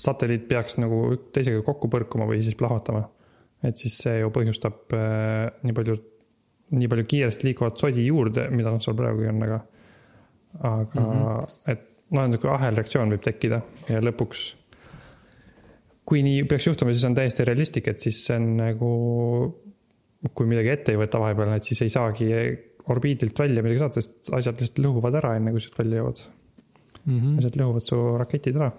[0.00, 1.00] satelliit peaks nagu
[1.32, 3.06] teisega kokku põrkuma või siis plahvatama,
[3.64, 5.96] et siis see ju põhjustab äh, nii palju,
[6.76, 9.62] nii palju kiiresti liikuvat sodi juurde, mida noh, seal praegugi on, aga,
[10.60, 11.72] aga mm -hmm.
[11.72, 14.46] et noh, niisugune ahelreaktsioon võib tekkida ja lõpuks
[16.06, 18.90] kui nii peaks juhtuma, siis on täiesti realistlik, et siis see on nagu,
[20.32, 22.30] kui midagi ette ei võta vahepeal, et siis ei saagi
[22.92, 26.20] orbiidilt välja midagi saada, sest asjad lihtsalt lõhuvad ära, enne kui sealt välja jõuavad.
[27.06, 27.38] Mm -hmm.
[27.40, 28.70] asjad lõhuvad su raketid ära.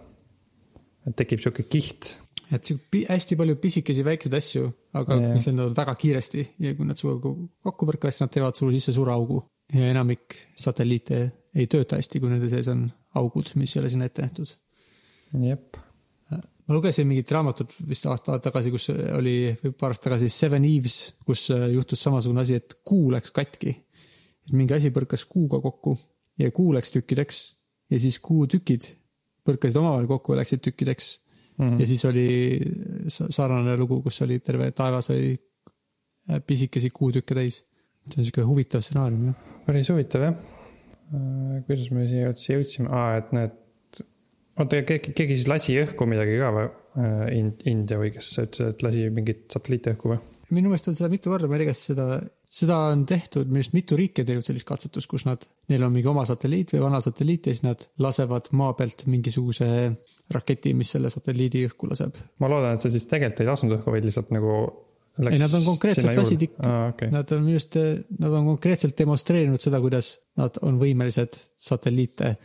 [1.08, 2.14] Et tekib sihuke kiht.
[2.52, 5.34] et sihuke hästi palju pisikesi väikseid asju, aga yeah.
[5.36, 7.34] mis lendavad väga kiiresti ja kui nad sinuga
[7.68, 9.42] kokku põrkavad, siis nad teevad sulle sisse suure augu.
[9.74, 11.20] ja enamik satelliite
[11.58, 12.86] ei tööta hästi, kui nende sees on
[13.20, 14.54] augud, mis ei ole sinna ette nähtud.
[15.44, 15.80] jep,
[16.32, 21.00] ma lugesin mingit raamatut vist aasta tagasi, kus oli, või paar aastat tagasi Seven Eves,
[21.28, 23.76] kus äh, juhtus samasugune asi, et kuu läks katki.
[24.48, 25.98] et mingi asi põrkas kuuga kokku
[26.40, 27.44] ja kuu läks tükkideks
[27.92, 28.88] ja siis kuutükid
[29.48, 31.12] põrkasid omavahel kokku ja läksid tükkideks
[31.58, 31.66] mm.
[31.66, 31.80] -hmm.
[31.82, 32.28] ja siis oli
[33.08, 37.64] sa- sarnane lugu, kus oli terve taevas oli äh, pisikesi kuutükke täis.
[38.08, 39.40] see on siuke huvitav stsenaarium jah.
[39.66, 40.36] päris huvitav jah.
[41.68, 43.54] kuidas me siia üldse jõudsime, aa, et need,
[44.60, 46.68] oota, keegi, keegi siis lasi õhku midagi ka või?
[47.38, 50.20] Ind-, India või kes sa ütlesid, et lasi mingit satelliiti õhku või?
[50.56, 52.06] minu meelest on seda mitu korda, ma ei tea, kas seda,
[52.50, 55.94] seda on tehtud, minu arust mitu riiki on teinud sellist katsetust, kus nad, neil on
[55.94, 59.68] mingi oma satelliit või vana satelliit ja siis nad lasevad maa pealt mingisuguse
[60.34, 62.16] raketi, mis selle satelliidi õhku laseb.
[62.40, 64.58] ma loodan, et see siis tegelikult ei lasknud õhku, vaid lihtsalt nagu.
[65.18, 67.76] Ei, nad on konkreetselt lasid ikka- aa, okei, Nad on minu arust,
[68.22, 72.36] nad on konkreetselt demonstreerinud seda, kuidas nad on võimelised satelliite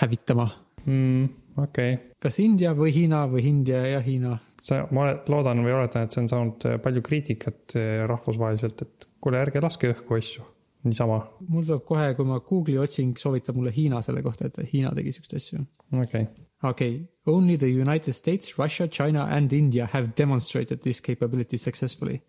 [0.00, 0.46] hävitama.
[0.86, 1.28] Mm,
[1.60, 1.98] okei.
[2.18, 4.38] kas India või Hiina või India ja Hiina.
[4.66, 9.08] see, ma loodan või oletan, et see on saanud äh, palju kriitikat äh, rahvusvaheliselt, et
[9.22, 10.46] kuule, ärge laske õhku asju,
[10.86, 14.92] niisama, mul tuleb kohe, kui ma Google'i otsing, soovitab mulle Hiina selle kohta, et Hiina
[14.96, 16.26] tegi siukseid asju okei okay..
[16.64, 22.20] Okay, only the United States, Russia, China and India have demonstrated this capability successfully.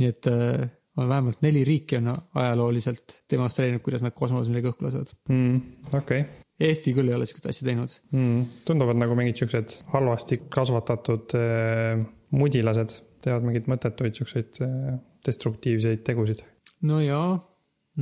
[0.00, 4.86] nii et äh, on vähemalt neli riiki on ajalooliselt demonstreerinud, kuidas nad kosmoses midagi õhku
[4.86, 5.12] lasevad.
[5.28, 5.60] mm,.
[5.92, 6.24] okei okay.
[6.62, 7.94] Eesti küll ei ole siukest asja teinud.
[8.14, 8.42] mm..
[8.68, 12.02] tunduvad nagu mingid siuksed halvasti kasvatatud äh,
[12.36, 14.92] mudilased teevad mingeid mõttetuid siukseid äh,
[15.26, 16.44] destruktiivseid tegusid.
[16.88, 17.38] no jaa,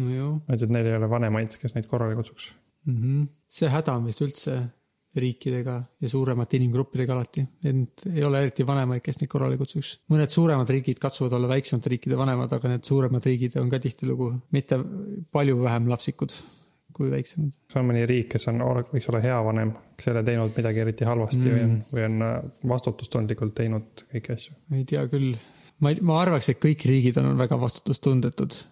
[0.01, 2.53] no jaa et, et neil ei ole vanemaid, kes neid korrale kutsuks.
[2.89, 3.01] mm.
[3.01, 3.33] -hmm.
[3.49, 4.61] see häda, mis üldse
[5.21, 9.97] riikidega ja suuremate inimgruppidega alati, ent ei ole eriti vanemaid, kes neid korrale kutsuks.
[10.13, 14.33] mõned suuremad riigid katsuvad olla väiksemate riikide vanemad, aga need suuremad riigid on ka tihtilugu
[14.55, 14.79] mitte
[15.33, 16.37] palju vähem lapsikud
[17.01, 17.57] kui väiksemad.
[17.67, 18.61] kas on mõni riik, kes on,
[18.93, 21.55] võiks olla hea vanem, kes ei ole teinud midagi eriti halvasti mm.
[21.55, 22.37] või on, või on äh,
[22.75, 24.57] vastutustundlikult teinud kõiki asju?
[24.77, 25.35] ei tea küll,
[25.85, 28.63] ma ma arvaks, et kõik riigid on väga vastutustundetud,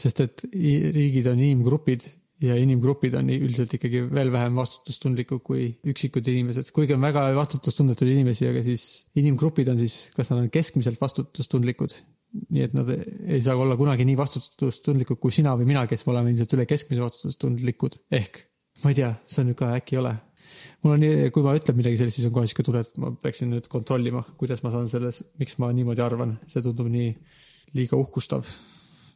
[0.00, 2.08] sest et riigid on inimgrupid
[2.42, 8.14] ja inimgrupid on üldiselt ikkagi veel vähem vastutustundlikud kui üksikud inimesed, kuigi on väga vastutustundetuid
[8.16, 8.86] inimesi, aga siis
[9.18, 11.94] inimgrupid on siis, kas nad on keskmiselt vastutustundlikud,
[12.32, 16.14] nii et nad ei saa olla kunagi nii vastutustundlikud kui sina või mina, kes me
[16.14, 18.44] oleme ilmselt üle keskmise vastutustundlikud, ehk
[18.82, 20.14] ma ei tea, see on nüüd ka äkki ole
[20.82, 23.50] mul on kui ma ütlen midagi sellist, siis on kohe sihuke tunne, et ma peaksin
[23.52, 27.12] nüüd kontrollima, kuidas ma saan selles, miks ma niimoodi arvan, see tundub nii
[27.76, 28.48] liiga uhkustav,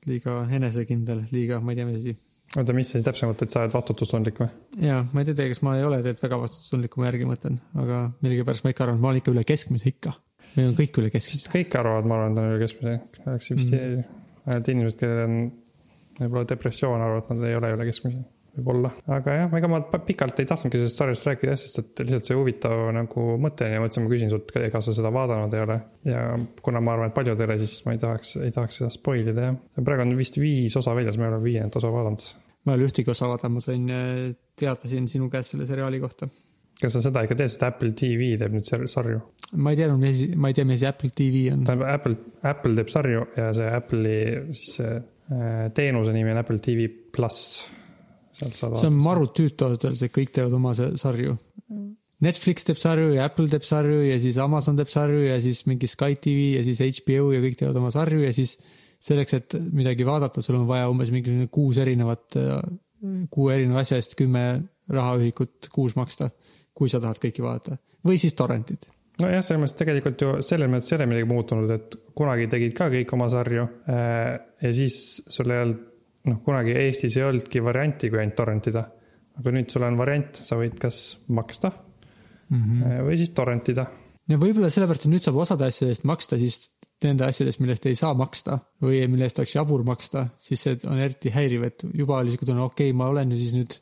[0.08, 2.14] liiga enesekindel, liiga, ma ei tea, mis asi.
[2.56, 4.50] oota, mis sa siis täpsemalt, et sa oled vastutustundlik või?
[4.86, 7.58] ja ma ei tea, kas ma ei ole tegelikult väga vastutustundlik, kui ma järgi mõtlen,
[7.82, 10.14] aga millegipärast ma ikka arvan, et ma olen ikka üle keskmise ikka.
[10.56, 11.52] Me oleme kõik üle keskmise.
[11.52, 14.16] kõik arvavad, ma arvan, et on üle keskmise, oleks vist mm.
[14.46, 15.36] ainult inimesed, kellel on
[16.20, 18.22] võib-olla depressioon, arvavad, et nad ei ole üle keskmise,
[18.56, 18.92] võib-olla.
[19.16, 22.38] aga jah, ega ma pikalt ei tahtnudki sellest sarjast rääkida jah, sest et lihtsalt see
[22.38, 25.78] huvitav nagu mõte ja mõtlesin, ma küsin sult, ega sa seda vaadanud ei ole.
[26.08, 26.24] ja
[26.64, 29.28] kuna ma arvan, et paljud ei ole, siis ma ei tahaks, ei tahaks seda spoil
[29.34, 29.60] ida jah.
[29.76, 32.26] praegu on vist viis osa väljas, ma ei ole viiendat osa vaadanud.
[32.64, 34.24] ma ei ole ühtegi osa vaadanud, ma sain äh,
[34.56, 36.30] teada siin sinu käest selle seriaali kohta.
[36.80, 39.20] kas sa seda ikka tead, sest Apple TV teeb nüüd sarju?
[39.54, 41.64] Ma ei teadnud, mis ma ei tea, mis Apple TV on.
[41.66, 44.20] tähendab Apple, Apple teeb sarju ja see Apple'i
[44.52, 47.66] siis äh, teenuse nimi on Apple TV pluss.
[48.36, 51.36] see on maru tüütu ausalt öeldes, et kõik teevad oma sarju.
[52.24, 55.88] Netflix teeb sarju ja Apple teeb sarju ja siis Amazon teeb sarju ja siis mingi
[55.90, 58.56] Sky TV ja siis HBO ja kõik teevad oma sarju ja siis
[59.06, 62.38] selleks, et midagi vaadata, sul on vaja umbes mingi kuus erinevat,
[63.30, 64.46] kuue erineva asja eest kümme
[64.88, 66.30] rahaühikut kuus maksta,
[66.76, 67.76] kui sa tahad kõiki vaadata.
[68.06, 68.88] või siis torrentid.
[69.22, 72.88] nojah, selles mõttes tegelikult ju selles mõttes ei ole midagi muutunud, et kunagi tegid ka
[72.92, 73.66] kõik oma sarju.
[73.86, 74.98] ja siis
[75.32, 75.84] sul ei olnud,
[76.30, 78.86] noh, kunagi Eestis ei olnudki varianti, kui ainult torrentida.
[79.36, 81.72] aga nüüd sul on variant, sa võid kas maksta
[82.48, 83.04] mm -hmm.
[83.08, 83.86] või siis torrentida.
[84.28, 86.72] ja võib-olla sellepärast, et nüüd saab osade asjade eest maksta, siis
[87.04, 90.78] nende asjade eest, millest ei saa maksta või mille eest oleks jabur maksta, siis see
[90.86, 93.76] on eriti häiriv, et juba oli siuke tunne, okei okay,, ma olen ju siis nüüd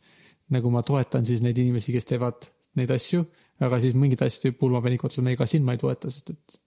[0.54, 3.24] nagu ma toetan siis neid inimesi, kes teevad neid asju,
[3.66, 3.94] aga siis
[4.58, 6.58] puhul ma pean ikka otsustama, ega sind ma ei toeta, sest et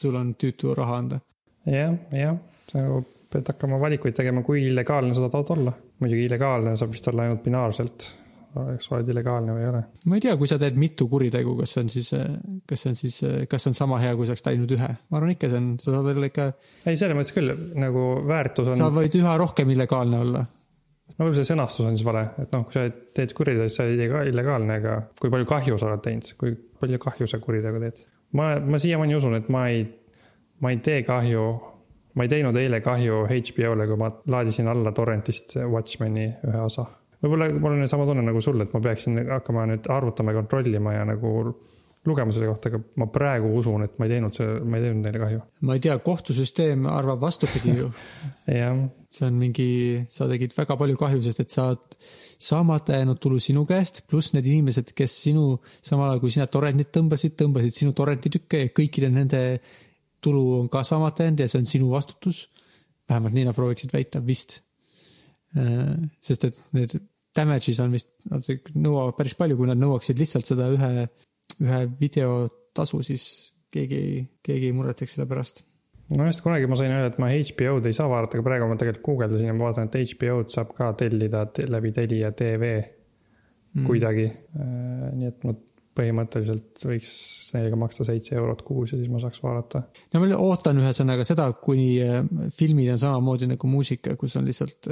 [0.00, 1.20] sul on tüütu raha anda.
[1.68, 2.36] jah, jah,
[2.74, 3.04] nagu
[3.34, 5.72] pead hakkama valikuid tegema, kui illegaalne sa tahad olla.
[6.02, 8.06] muidugi illegaalne saab vist olla ainult binaarselt,
[8.54, 9.84] kas sa oled illegaalne või ei ole.
[10.10, 12.10] ma ei tea, kui sa teed mitu kuritegu, kas see on siis,
[12.70, 14.90] kas see on siis, kas see on sama hea, kui sa oleks teinud ühe?
[15.10, 16.50] ma arvan ikka, see on, sa saad olla ikka,
[16.84, 20.44] ei, selles mõttes küll nagu väärtus on sa võid üha rohkem illegaalne olla
[21.12, 22.86] no võib-olla see sõnastus on siis vale, et noh, kui sa
[23.16, 26.30] teed kuriteo, siis sa ei tee ka illegaalne, aga kui palju kahju sa oled teinud,
[26.40, 28.02] kui palju kahju sa kuritegu teed.
[28.38, 29.84] ma, ma siiamaani usun, et ma ei,
[30.64, 31.44] ma ei tee kahju,
[32.14, 36.88] ma ei teinud eile kahju HBO-le, kui ma laadisin alla torrentist Watchmeni ühe osa.
[37.22, 40.98] võib-olla mul on sama tunne nagu sul, et ma peaksin hakkama nüüd arvutama ja kontrollima
[40.98, 41.54] ja nagu
[42.06, 45.06] lugema selle kohta, aga ma praegu usun, et ma ei teinud see, ma ei teinud
[45.06, 45.40] neile kahju.
[45.68, 47.88] ma ei tea, kohtusüsteem arvab vastupidi ju.
[48.60, 49.68] jah, see on mingi,
[50.12, 51.96] sa tegid väga palju kahju, sest et sa oled
[52.44, 55.46] saamata jäänud tulu sinu käest, pluss need inimesed, kes sinu,
[55.84, 59.42] samal ajal kui sina torrentit tõmbasid, tõmbasid sinu torrentitükke ja kõikide nende
[60.24, 62.48] tulu on ka saamata jäänud ja see on sinu vastutus.
[63.08, 64.62] vähemalt nii nad prooviksid väita, vist.
[66.24, 66.94] sest et need
[67.36, 71.06] damage'is on vist, nad nõuavad päris palju, kui nad nõuaksid lihtsalt seda ühe,
[71.62, 73.28] ühe videotasu, siis
[73.74, 75.64] keegi, keegi ei muretseks selle pärast
[76.12, 78.78] no just kunagi ma sain öelda, et ma HBO-d ei saa vaadata, aga praegu ma
[78.80, 83.86] tegelikult guugeldasin ja ma vaatan, et HBO-d saab ka tellida te- läbi Telia tv mm.
[83.86, 84.26] kuidagi.
[85.14, 85.54] nii et ma
[85.94, 87.10] põhimõtteliselt võiks
[87.54, 89.84] nendega maksta seitse eurot kuus ja siis ma saaks vaadata.
[90.12, 92.18] no ma ootan ühesõnaga seda, kuni äh,
[92.56, 94.90] filmid on samamoodi nagu muusika, kus on lihtsalt,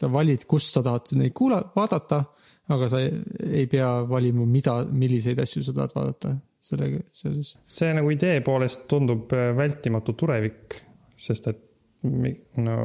[0.00, 2.24] sa valid, kust sa tahad neid kuula-, vaadata,
[2.70, 3.14] aga sa ei,
[3.62, 7.54] ei pea valima, mida, milliseid asju sa tahad vaadata sellega seoses.
[7.66, 10.76] see nagu idee poolest tundub äh, vältimatu tulevik,
[11.20, 11.64] sest et
[12.02, 12.76] no,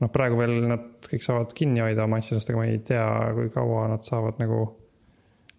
[0.00, 3.04] noh, praegu veel nad kõik saavad kinni hoida oma asjadest, aga ma ei tea,
[3.36, 4.62] kui kaua nad saavad nagu.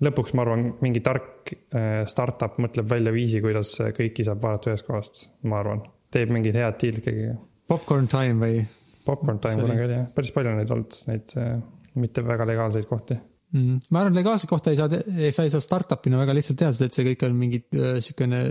[0.05, 4.87] lõpuks ma arvan, mingi tark äh, startup mõtleb välja viisi, kuidas kõiki saab vaadata ühest
[4.87, 5.85] kohast, ma arvan.
[6.11, 7.37] teeb mingid head deal'id kõigiga.
[7.67, 8.65] Popcorn time või
[9.05, 11.55] Popcorn time kunagi oli jah, päris palju neid olnud, neid äh,
[12.01, 13.17] mitte väga legaalseid kohti.
[13.55, 13.79] mm.?
[13.91, 16.97] ma arvan, legaalse kohta ei saa, saa, ei saa startup'ina väga lihtsalt teha, sest et
[16.99, 18.41] see kõik on mingi öö, siukene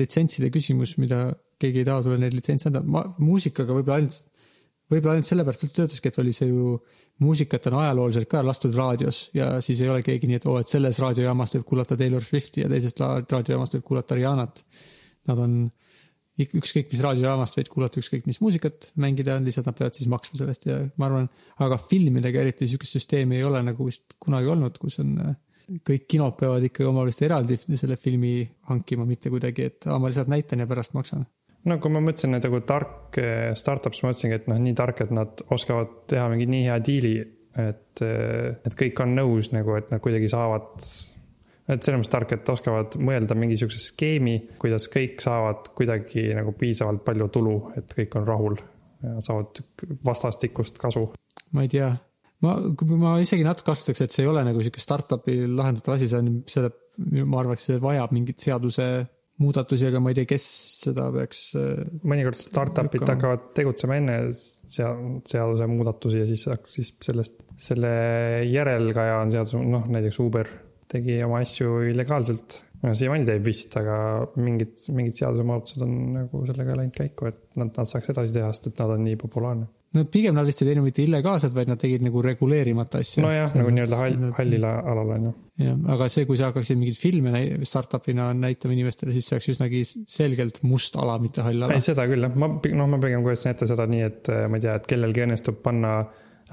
[0.00, 1.26] litsentside küsimus, mida
[1.60, 2.80] keegi ei taha sulle neid litsentse anda.
[2.82, 4.22] ma muusikaga võib-olla ainult
[4.92, 6.74] võib-olla ainult sellepärast üldse töötaski, et oli see ju,
[7.24, 10.68] muusikat on ajalooliselt ka lastud raadios ja siis ei ole keegi nii, et oo, et
[10.70, 14.64] selles raadiojaamast võib kuulata Taylor Swifti ja teisest la- raadiojaamast võib kuulata Rihanat.
[15.30, 15.83] Nad on ik-
[16.42, 20.66] ükskõik mis raadiojaamast võid kuulata ükskõik mis muusikat mängida, lihtsalt nad peavad siis maksma sellest
[20.66, 21.28] ja ma arvan,
[21.62, 25.36] aga filmidega eriti sihukest süsteemi ei ole nagu vist kunagi olnud, kus on äh,
[25.86, 30.32] kõik kinod peavad ikkagi omavaheliselt eraldi selle filmi hankima, mitte kuidagi, et aa, ma lihtsalt
[30.32, 31.24] näitan ja pärast maksan.
[31.64, 35.00] no kui ma mõtlesin nagu tark eh, startup, siis ma mõtlesingi, et noh, nii tark,
[35.06, 37.14] et nad oskavad teha mingi nii hea diili,
[37.54, 40.74] et, et kõik on nõus nagu, et nad kuidagi saavad.
[41.68, 46.52] Et selles mõttes tark, et oskavad mõelda mingi sihukese skeemi, kuidas kõik saavad kuidagi nagu
[46.58, 48.58] piisavalt palju tulu, et kõik on rahul
[49.04, 49.62] ja saavad
[50.04, 51.08] vastastikust kasu.
[51.56, 51.90] ma ei tea,
[52.44, 52.58] ma,
[53.00, 56.32] ma isegi natuke kasutaks, et see ei ole nagu sihuke startup'i lahendatav asi, see on,
[56.50, 56.72] seda,
[57.24, 58.88] ma arvaks, see vajab mingit seaduse
[59.42, 60.44] muudatusi, aga ma ei tea, kes
[60.84, 61.40] seda peaks.
[62.06, 63.16] mõnikord startup'id Lükkama.
[63.16, 64.92] hakkavad tegutsema enne sea-,
[65.26, 67.90] seaduse muudatusi ja siis, siis sellest, selle
[68.46, 70.52] järelkaja on seadus, noh näiteks Uber
[70.94, 72.60] tegi oma asju illegaalselt.
[72.84, 73.94] siiamaani teeb vist, aga
[74.36, 78.68] mingid, mingid seadusemuudatused on nagu sellega läinud käiku, et nad, nad saaks edasi teha, sest
[78.68, 79.70] et nad on nii populaarne.
[79.96, 83.24] no pigem nad vist ei teinud mitte illegaalselt, vaid nad tegid nagu reguleerimata asja.
[83.24, 85.32] nojah, nagu nii-öelda hall, hallil alal on ju.
[85.64, 89.82] jah, aga see, kui sa hakkaksid mingeid filme startup'ina näitama inimestele, siis see oleks üsnagi
[89.88, 93.54] selgelt must ala, mitte hall ala ei, seda küll jah, ma, noh, ma pigem kujutasin
[93.54, 95.96] ette seda nii, et äh, ma ei tea, et kellelgi õnnestub panna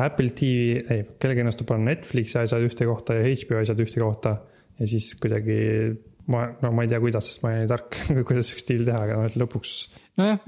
[0.07, 4.35] Apple TV, ei, kellelgi õnnestub panna Netflixi asjad ühte kohta ja HBO asjad ühte kohta
[4.79, 5.57] ja siis kuidagi
[6.31, 8.87] ma, no ma ei tea, kuidas, sest ma ei ole nii tark, kuidas siukest diili
[8.87, 9.75] teha, aga noh, et lõpuks
[10.21, 10.45] nojah,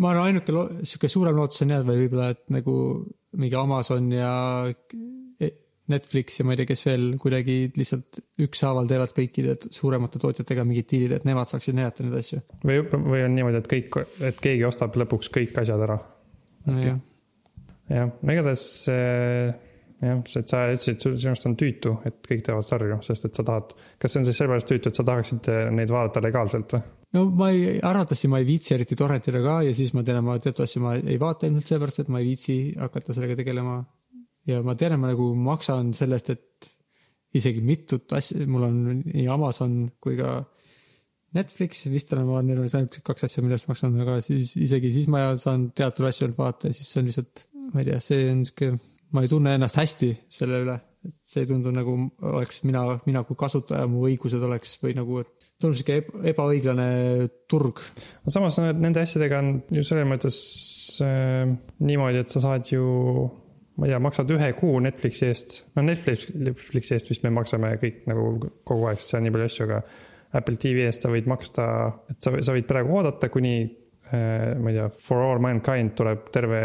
[0.00, 2.76] ma arvan, ainuke lo- sihuke suurem lootus on jah, või võib-olla, et nagu
[3.34, 4.32] mingi Amazon ja
[5.92, 10.88] Netflix ja ma ei tea, kes veel kuidagi lihtsalt ükshaaval teevad kõikide suuremate tootjatega mingid
[10.88, 12.40] diilid, et nemad saaksid näidata neid asju.
[12.64, 13.98] või, või on niimoodi, et kõik,
[14.30, 15.98] et keegi ostab lõpuks kõik asjad ära.
[16.70, 17.02] nojah,
[17.92, 19.54] jah, no igatahes äh,
[20.02, 23.72] jah, et sa ütlesid, sinust on tüütu, et kõik teevad sarju, sest et sa tahad,
[24.00, 26.84] kas see on siis sellepärast tüütu, et sa tahaksid äh, neid vaadata legaalselt või?
[27.14, 30.26] no ma ei, arvatavasti ma ei viitsi eriti torrentida ka ja siis ma tean, et
[30.26, 33.82] ma teatud asju ma ei vaata ilmselt sellepärast, et ma ei viitsi hakata sellega tegelema.
[34.50, 36.72] ja ma tean, et ma nagu maksan sellest, et
[37.34, 40.42] isegi mitut asja, mul on nii Amazon kui ka
[41.34, 45.08] Netflix, vist olen ma, need on ainult kaks asja, millest maksan, aga siis isegi siis
[45.10, 48.26] ma saan teatud asju ainult vaadata ja siis see on lihtsalt, ma ei tea, see
[48.32, 48.72] on sihuke,
[49.14, 50.80] ma ei tunne ennast hästi selle üle.
[51.04, 51.94] et see ei tundu nagu
[52.30, 55.18] oleks mina, mina kui kasutaja, mu õigused oleks või nagu,
[55.60, 56.86] tundub sihuke eba- ebaõiglane
[57.50, 57.82] turg.
[58.28, 60.38] samas need- nende asjadega on ju selles mõttes
[61.04, 61.44] äh,
[61.84, 62.86] niimoodi, et sa saad ju,
[63.76, 65.54] ma ei tea, maksad ühe kuu Netflixi eest.
[65.76, 68.30] no Netflix, Netflixi eest vist me maksame kõik nagu
[68.64, 69.82] kogu aeg, sest seal on nii palju asju, aga
[70.40, 71.64] Apple TV eest sa võid maksta,
[72.10, 73.56] et sa, sa võid praegu oodata, kuni
[74.08, 76.62] äh, ma ei tea, For All Mankind tuleb terve,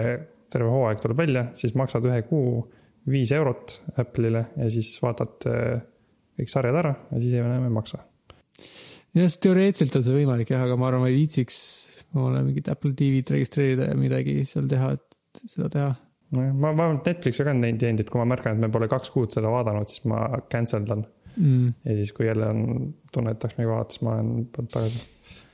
[0.51, 2.63] terve hooaeg tuleb välja, siis maksad ühe kuu
[3.09, 5.81] viis eurot Apple'ile ja siis vaatad äh,
[6.39, 8.01] kõik sarjad ära ja siis enam ei maksa.
[9.15, 11.59] jah, teoreetiliselt on see võimalik jah, aga ma arvan, ma ei viitsiks
[12.15, 15.91] omale mingit Apple TV-d registreerida ja midagi seal teha, et seda teha.
[16.35, 18.89] nojah, ma, ma olen Netflixi ka neid teinud, et kui ma märkan, et me pole
[18.91, 21.05] kaks kuud seda vaadanud, siis ma cancel dan.
[21.35, 21.77] mm..
[21.85, 22.65] ja siis, kui jälle on
[23.13, 25.05] tunne, et tahaks midagi vaadata, siis ma olen tagasi.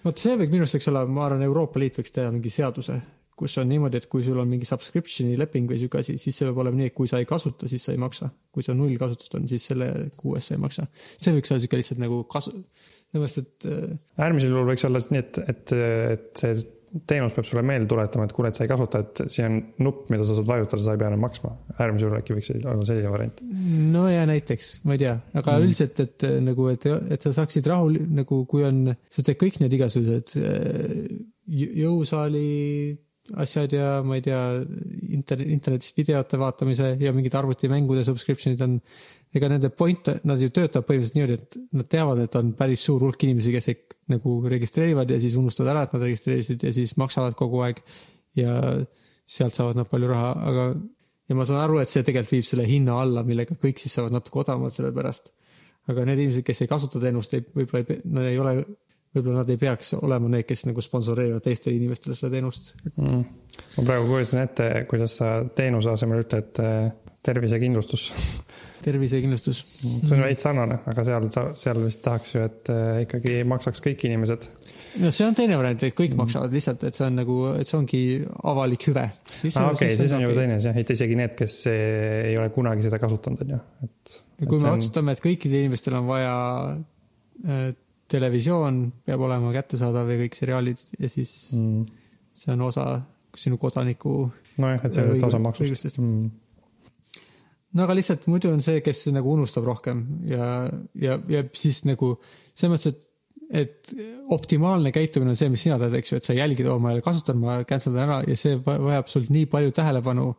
[0.06, 3.00] vot see võiks minu arust võiks olla, ma arvan, Euroopa Liit võiks teha mingi seaduse,
[3.36, 6.48] kus on niimoodi, et kui sul on mingi subscription'i leping või sihuke asi, siis see
[6.48, 8.32] peab olema nii, et kui sa ei kasuta, siis sa ei maksa.
[8.56, 10.88] kui sul null kasutust on, siis selle kuu eest sa ei maksa.
[10.94, 12.56] see võiks olla sihuke lihtsalt nagu kasu,
[13.12, 15.76] sellepärast et äh, äärmisel juhul võiks olla nii, et, et,
[16.16, 16.56] et see
[17.10, 20.06] teenus peab sulle meelde tuletama, et kuule, et sa ei kasuta, et siin on nupp,
[20.14, 21.52] mida sa saad vajutada, sa ei pea enam maksma.
[21.76, 23.42] äärmisel juhul äkki võiks olla selline variant.
[23.92, 25.66] no ja näiteks, ma ei tea, aga mm.
[25.68, 29.60] üldiselt, et äh, nagu, et, et sa saaksid rahul nagu, kui on, sa teed kõik
[29.64, 31.18] need igasugused äh,
[31.52, 32.46] jõ- jõusaali
[33.42, 34.40] asjad ja ma ei tea,
[35.18, 38.76] internet, internetist videote vaatamise ja mingid arvutimängude subscription'id on,
[39.36, 43.02] ega nende point, nad ju töötavad põhimõtteliselt niimoodi, et nad teavad, et on päris suur
[43.04, 43.80] hulk inimesi, kes ei,
[44.14, 47.82] nagu registreerivad ja siis unustavad ära, et nad registreerisid ja siis maksavad kogu aeg.
[48.36, 48.60] ja
[49.26, 50.66] sealt saavad nad palju raha, aga
[51.30, 54.14] ja ma saan aru, et see tegelikult viib selle hinna alla, millega kõik siis saavad
[54.14, 55.34] natuke odavamalt selle pärast.
[55.90, 58.54] aga need inimesed, kes ei kasuta teenust, võib-olla ei, nad ei ole,
[59.16, 62.74] võib-olla nad ei peaks olema need, kes nagu sponsoreerivad teistele inimestele seda teenust.
[62.96, 63.26] mm..
[63.78, 66.90] ma praegu kujutasin ette, kuidas sa teenuse asemel ütled äh,
[67.26, 68.10] tervisekindlustus.
[68.86, 69.62] tervisekindlustus.
[69.82, 71.30] see on veits sarnane, aga seal,
[71.62, 74.50] seal vist tahaks ju, et äh, ikkagi maksaks kõik inimesed.
[75.02, 77.80] no see on teine variant, et kõik maksavad lihtsalt, et see on nagu, et see
[77.80, 78.04] ongi
[78.52, 79.08] avalik hüve.
[79.08, 82.52] aa, okei, siis on juba teine asi jah, et isegi need, kes eh, ei ole
[82.56, 84.20] kunagi seda kasutanud, on ju, et.
[84.44, 84.78] kui me on...
[84.78, 86.36] otsustame, et kõikidel inimestel on vaja
[88.12, 91.86] televisioon peab olema kättesaadav ja kõik seriaalid ja siis mm.
[92.36, 92.86] see on osa
[93.36, 94.26] sinu kodaniku
[94.62, 96.28] nojah, et see on osa maksust mm..
[97.76, 100.52] no aga lihtsalt muidu on see, kes nagu unustab rohkem ja,
[101.02, 102.14] ja, ja siis nagu
[102.54, 103.02] selles mõttes, et,
[103.66, 103.96] et
[104.36, 107.00] optimaalne käitumine on see, mis sina teed, eks ju, et sa jälgid, oo, ma ei
[107.00, 110.32] ole kasutanud, ma cancel dan ära ja see va- vajab sult nii palju tähelepanu.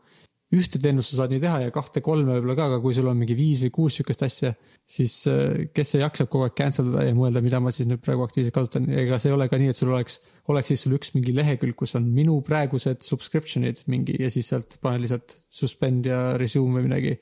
[0.54, 3.34] Ühte teenust sa saad nii teha ja kahte-kolme võib-olla ka, aga kui sul on mingi
[3.38, 4.52] viis või kuus sihukest asja,
[4.86, 8.04] siis äh, kes see jaksab kogu aeg cancel dada ja mõelda, mida ma siis nüüd
[8.04, 10.20] praegu aktiivselt kasutan, ega see ei ole ka nii, et sul oleks,
[10.52, 14.78] oleks siis sul üks mingi lehekülg, kus on minu praegused subscription'id mingi ja siis sealt
[14.84, 17.16] pane lihtsalt suspend ja resume või midagi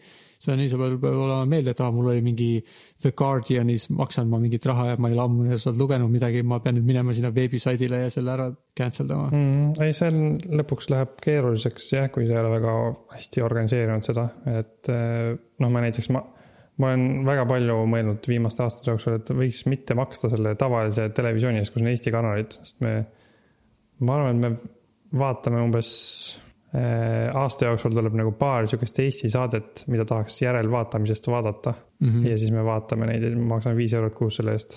[0.44, 2.48] see on nii, sa pead pead olema meelde, et aa, mul oli mingi
[3.02, 6.60] The Guardianis maksan ma mingit raha ja ma ei ole ammu sealt lugenud midagi, ma
[6.64, 9.74] pean nüüd minema sinna veebisaidile ja selle ära cancel dama mm..
[9.84, 12.76] Ei, see on, lõpuks läheb keeruliseks jah, kui sa ei ole väga
[13.16, 14.28] hästi organiseerinud seda,
[14.60, 16.22] et eh, noh, ma näiteks ma,
[16.82, 21.62] ma olen väga palju mõelnud viimaste aastate jooksul, et võiks mitte maksta selle tavalise televisiooni
[21.62, 22.96] eest, kus on Eesti kanalid, sest me,
[24.04, 25.90] ma arvan, et me vaatame umbes
[26.74, 32.26] aasta jooksul tuleb nagu paar sihukest Eesti saadet, mida tahaks järelvaatamisest vaadata Mm -hmm.
[32.26, 34.74] ja siis me vaatame neid ja ma maksan viis eurot kuus selle eest.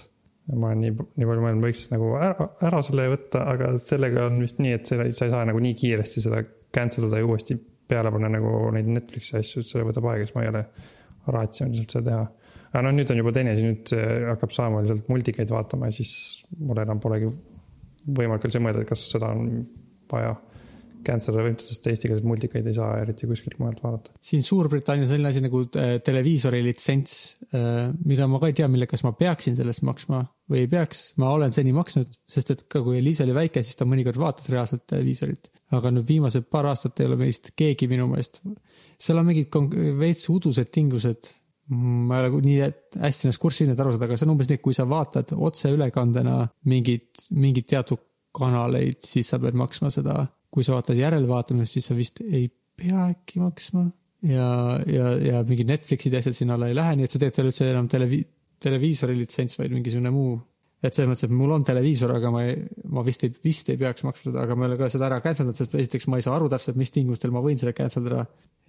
[0.55, 4.37] ma olen nii, nii palju mõelnud, võiks nagu ära, ära selle võtta, aga sellega on
[4.39, 6.39] vist nii, et selle, sa ei saa nagu nii kiiresti seda
[6.77, 7.57] cancel ida ja uuesti
[7.87, 10.63] peale panna nagu neid Netflixi asju, et see võtab aega, siis ma ei ole
[11.35, 12.53] raatsinud lihtsalt seda teha.
[12.69, 15.97] aga noh, nüüd on juba teine, siis nüüd eh, hakkab saama lihtsalt multikaid vaatama ja
[15.99, 16.13] siis
[16.59, 17.33] mul enam polegi
[18.21, 19.51] võimalik üldse mõelda, et kas seda on
[20.11, 20.31] vaja
[21.07, 24.15] cancel mitte, sest eestikeelseid multikaid ei saa eriti kuskilt mujalt vaadata.
[24.21, 27.17] siin Suurbritannias selline asi nagu äh, televiisori litsents,
[28.05, 31.13] mida ma ka ei tea, mille, kas ma peaksin selle eest maksma või ei peaks.
[31.21, 34.49] ma olen seni maksnud, sest et ka kui Liisa oli väike, siis ta mõnikord vaatas
[34.53, 35.51] reaalselt televiisorit.
[35.77, 38.41] aga nüüd viimased paar aastat ei ole meist keegi minu meelest.
[38.99, 39.53] seal on mingid
[39.99, 41.33] veits udused tingimused.
[41.69, 42.59] ma ei ole nii
[43.03, 45.33] hästi ennast kurssi et aru saada, aga see on umbes nii, et kui sa vaatad
[45.35, 46.37] otseülekandena
[46.71, 48.03] mingit, mingit teatud
[48.37, 50.27] kanaleid, siis sa pead maksma seda.
[50.53, 53.87] Kui sa vaatad järelvaatamist, siis sa vist ei pea äkki maksma
[54.25, 54.49] ja,
[54.89, 57.51] ja, ja mingid Netflixid ja asjad sinna alla ei lähe, nii et sa teed ole
[57.51, 58.23] üldse enam televi-,
[58.63, 60.37] televiisori litsents, vaid mingisugune muu.
[60.77, 62.57] et selles mõttes, et mul on televiisor, aga ma ei,
[62.93, 65.17] ma vist ei, vist ei peaks maksma seda, aga ma ei ole ka seda ära
[65.23, 68.05] cancel danud, sest esiteks ma ei saa aru täpselt, mis tingimustel ma võin selle cancel
[68.05, 68.27] dada.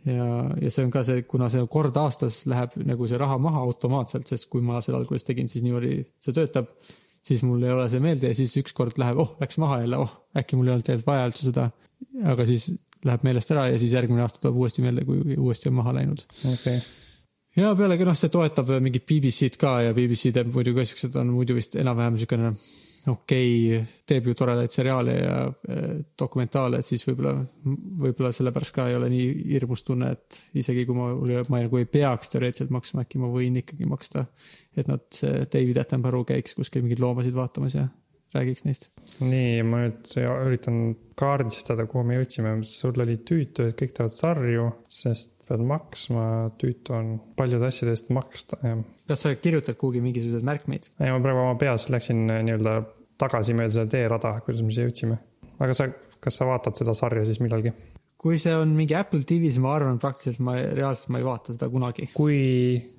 [0.09, 3.61] ja, ja see on ka see, kuna see kord aastas läheb nagu see raha maha
[3.67, 6.73] automaatselt, sest kui ma seda alguses tegin, siis niimoodi see töötab
[7.25, 10.15] siis mul ei ole see meelde ja siis ükskord läheb, oh, läks maha jälle, oh,
[10.39, 11.69] äkki mul ei olnud tegelikult vaja üldse seda.
[12.33, 12.71] aga siis
[13.07, 16.25] läheb meelest ära ja siis järgmine aasta tuleb uuesti meelde, kui uuesti on maha läinud.
[16.41, 16.81] okei okay.,
[17.59, 21.33] ja pealegi noh, see toetab mingit BBC-d ka ja BBC teeb muidu ka siuksed on
[21.35, 22.53] muidu vist enam-vähem siukene
[23.13, 27.35] okei okay,, teeb ju toredaid seriaale ja eh, dokumentaale, et siis võib-olla,
[28.05, 31.13] võib-olla sellepärast ka ei ole nii hirmus tunne, et isegi kui ma,
[31.53, 34.27] ma nagu ei peaks teoreetiliselt maksma, äkki ma võin ikkagi maksta.
[34.79, 37.89] et nad, see David Attenborough käiks kuskil mingeid loomasid vaatamas ja
[38.35, 38.91] räägiks neist.
[39.25, 40.81] nii, ma nüüd üritan
[41.19, 46.25] kaardistada, kuhu me jõudsime, sul oli tüütu, et kõik teevad sarju, sest pead maksma,
[46.61, 48.85] tüütu on paljude asjade eest maksta, jah.
[49.09, 50.93] kas sa kirjutad kuhugi mingisuguseid märkmeid?
[51.01, 52.79] ei, ma praegu oma peas läksin äh, nii-öelda
[53.21, 55.19] tagasi mööda seda teerada, kuidas me siia jõudsime.
[55.59, 55.89] aga sa,
[56.23, 57.73] kas sa vaatad seda sarja siis millalgi?
[58.19, 61.55] kui see on mingi Apple TV, siis ma arvan, praktiliselt ma reaalselt ma ei vaata
[61.55, 62.09] seda kunagi.
[62.15, 62.41] kui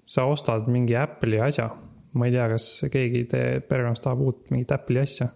[0.07, 1.67] sa ostad mingi Apple'i asja,
[2.15, 5.29] ma ei tea, kas keegi teie perekonnas tahab uut mingit Apple'i asja.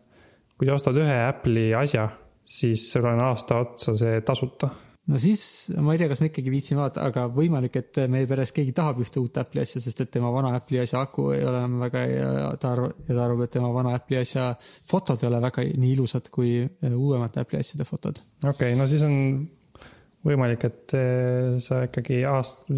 [0.57, 2.07] kui sa ostad ühe Apple'i asja,
[2.43, 4.71] siis sul on aasta otsa see tasuta
[5.11, 5.43] no siis
[5.83, 9.01] ma ei tea, kas ma ikkagi viitsin vaadata, aga võimalik, et meie peres keegi tahab
[9.03, 12.05] ühte uut Apple'i asja, sest et tema vana Apple'i asja aku ei ole enam väga
[12.07, 12.29] hea
[12.61, 15.91] ta arvab, ja ta arvab, et tema vana Apple'i asja fotod ei ole väga nii
[15.97, 18.23] ilusad kui eh, uuemate Apple'i asjade fotod.
[18.43, 19.17] okei okay,, no siis on
[20.23, 22.69] võimalik, et eh, sa ikkagi aast-,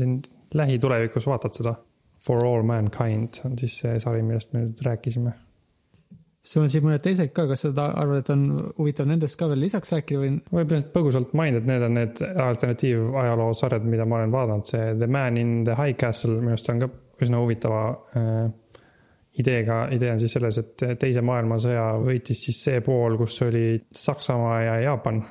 [0.56, 1.76] lähitulevikus vaatad seda.
[2.26, 5.36] For all mankind on siis see sari, millest me nüüd rääkisime.
[6.46, 8.44] Sul on siin mõned teised ka, kas sa arvad, et on
[8.78, 10.36] huvitav nendest ka veel lisaks rääkida või?
[10.54, 15.42] võib-olla põgusalt mainida, et need on need alternatiivajaloo-sarjad, mida ma olen vaadanud, see The Man
[15.42, 16.92] in the High Castle minu arust on ka
[17.26, 17.82] üsna huvitava
[18.20, 18.46] äh,
[19.40, 23.66] ideega, idee on siis selles, et teise maailmasõja võitis siis see pool, kus oli
[24.06, 25.22] Saksamaa ja Jaapan,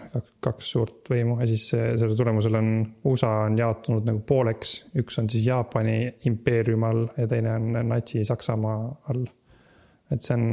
[0.44, 2.70] kaks suurt võimu ja siis see- selle tulemusel on
[3.09, 5.98] USA on jaotunud nagu pooleks, üks on siis Jaapani
[6.29, 8.81] impeeriumi all ja teine on Natsi-Saksamaa
[9.12, 9.27] all.
[10.12, 10.48] et see on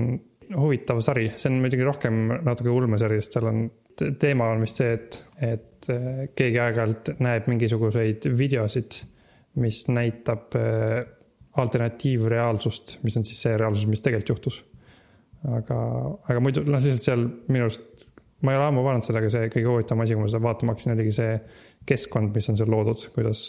[0.57, 3.63] huvitav sari, see on muidugi rohkem natuke ulmesari, sest seal on,
[4.19, 9.01] teema on vist see, et, et eh, keegi aeg-ajalt näeb mingisuguseid videosid,
[9.61, 10.99] mis näitab eh,
[11.61, 14.61] alternatiivreaalsust, mis on siis see reaalsus, mis tegelikult juhtus.
[15.57, 15.79] aga,
[16.29, 18.07] aga muidu noh, lihtsalt seal minu arust,
[18.45, 20.75] ma ei ole ammu vaadanud seda, aga see kõige huvitavam asi, kui ma seda vaatama
[20.75, 21.35] hakkasin, oligi see
[21.89, 23.43] keskkond, mis on seal loodud, kuidas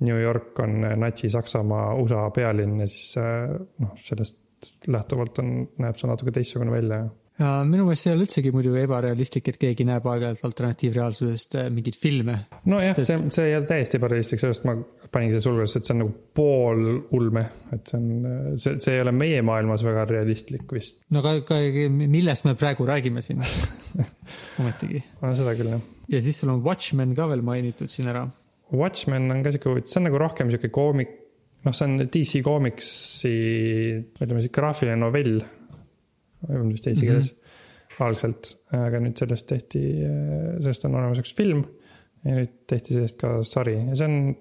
[0.00, 4.40] New York on Natsi-Saksamaa USA pealinn ja siis eh, noh, sellest
[4.90, 7.00] lähtuvalt on, näeb see natuke teistsugune välja.
[7.40, 11.68] ja minu meelest see ei ole üldsegi muidu ebarealistlik, et keegi näeb aeg-ajalt alternatiivreaalsusest äh,
[11.72, 12.36] mingeid filme.
[12.70, 14.76] nojah, see, see ei ole täiesti ebarealistlik, sellest ma
[15.10, 16.82] paningi see sulgudes, et see on nagu pool
[17.16, 17.44] ulme,
[17.74, 18.28] et see on,
[18.60, 21.02] see, see ei ole meie maailmas väga realistlik vist.
[21.14, 21.60] no aga ka,
[22.00, 23.42] millest me praegu räägime siin
[24.60, 25.02] ometigi.
[25.22, 25.88] no seda küll jah.
[26.14, 28.28] ja siis sul on Watchmen ka veel mainitud siin ära.
[28.70, 31.16] Watchmen on ka sihuke see on nagu rohkem sihuke koomik,
[31.66, 33.34] noh, see on DC Comicsi,
[34.16, 35.40] ütleme siis graafiline novell.
[36.48, 38.04] on vist eesti keeles mm -hmm.
[38.06, 39.82] algselt, aga nüüd sellest tehti,
[40.60, 41.64] sellest on olemas üks film
[42.24, 44.34] ja nüüd tehti sellest ka sari ja see on,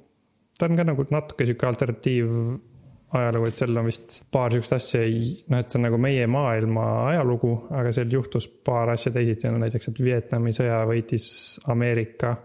[0.58, 2.32] ta on ka nagu natuke sihuke alternatiiv
[3.20, 6.28] ajalugu, et seal on vist paar sihukest asja ei, noh, et see on nagu meie
[6.30, 11.26] maailma ajalugu, aga seal juhtus paar asja teisiti, no näiteks, et Vietnami sõja võitis
[11.74, 12.36] Ameerika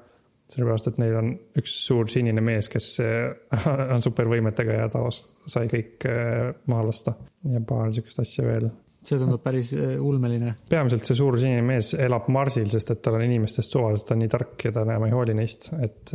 [0.55, 5.69] sellepärast, et neil on üks suur sinine mees, kes äh, on supervõimetega ja ta sai
[5.71, 7.17] kõik äh, maha lasta
[7.51, 8.71] ja paar sihukest asja veel.
[9.05, 10.55] see tundub päris äh, ulmeline.
[10.71, 14.17] peamiselt see suur sinine mees elab Marsil, sest et tal on inimestest suva, sest ta
[14.17, 16.15] on nii tark ja ta enam ei hooli neist, et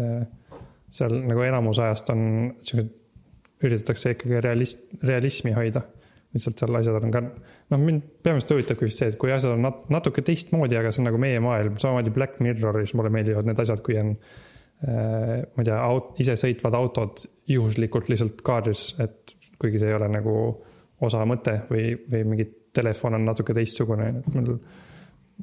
[0.89, 2.23] seal nagu enamus ajast on
[2.63, 2.95] siuksed,
[3.59, 5.83] üritatakse ikkagi realist, realismi hoida.
[6.35, 7.21] Lihtsalt seal asjad on ka,
[7.73, 11.01] noh, mind peamiselt huvitabki vist see, et kui asjad on nat- natuke teistmoodi, aga see
[11.03, 15.63] on nagu meie maailm, samamoodi Black Mirroris mulle meeldivad need asjad, kui on äh, ma
[15.63, 20.35] ei tea, aut-, isesõitvad autod juhuslikult lihtsalt kaadris, et kuigi see ei ole nagu
[21.05, 24.53] osa mõte või, või mingi telefon on natuke teistsugune, et mul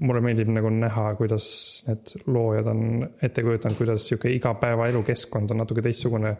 [0.00, 1.46] mulle meeldib nagu näha, kuidas
[1.86, 2.80] need loojad on
[3.22, 6.34] ette kujutanud, kuidas sihuke igapäevaelu keskkond on natuke teistsugune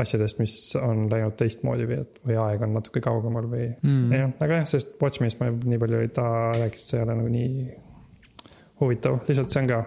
[0.00, 4.14] asjadest, mis on läinud teistmoodi või, või aeg on natuke kaugemal või mm..
[4.16, 7.32] jah, aga jah, sellest Watchmenist ma nii palju ei taha rääkida, see ei ole nagu
[7.32, 7.66] nii
[8.80, 9.82] huvitav, lihtsalt see on ka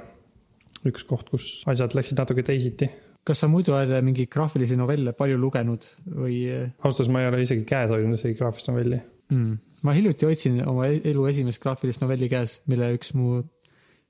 [0.92, 2.90] üks koht, kus asjad läksid natuke teisiti.
[3.26, 7.42] kas sa muidu oled mingeid graafilisi novelle palju lugenud või ausalt öeldes ma ei ole
[7.48, 9.02] isegi käes hoidnud isegi graafilist novelli.
[9.34, 9.58] mm.?
[9.90, 13.42] ma hiljuti hoidsin oma e- elu esimest graafilist novelli käes, mille üks mu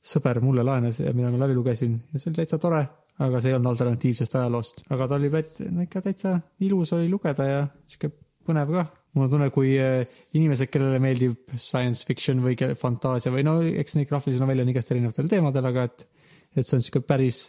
[0.06, 2.84] sõber mulle laenas ja mida ma läbi lugesin ja see oli täitsa tore,
[3.24, 5.32] aga see ei olnud alternatiivsest ajaloost, aga ta oli
[5.72, 6.36] no ikka täitsa
[6.68, 8.12] ilus oli lugeda ja sihuke
[8.46, 8.86] põnev ka.
[9.16, 10.04] mul on tunne, kui eh,
[10.36, 14.92] inimesed, kellele meeldib science fiction või fantaasia või no eks neid graafilisi novelle on igast
[14.92, 16.08] erinevatel teemadel, aga et,
[16.56, 17.46] et see on sihuke päris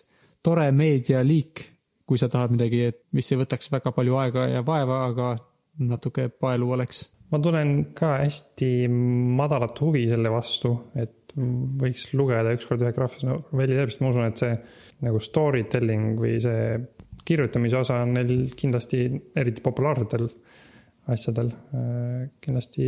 [0.46, 1.64] tore meedialiik,
[2.06, 2.86] kui sa tahad midagi,
[3.18, 5.34] mis ei võtaks väga palju aega ja vaeva, aga
[5.82, 7.02] natuke paelu oleks
[7.32, 8.70] ma tunnen ka hästi
[9.38, 14.28] madalat huvi selle vastu, et võiks lugeda ükskord ühe graafilise novelli läbi, sest ma usun,
[14.30, 14.54] et see
[15.04, 16.78] nagu story telling või see
[17.26, 19.02] kirjutamise osa on neil kindlasti
[19.36, 20.28] eriti populaarsetel
[21.12, 21.52] asjadel
[22.42, 22.86] kindlasti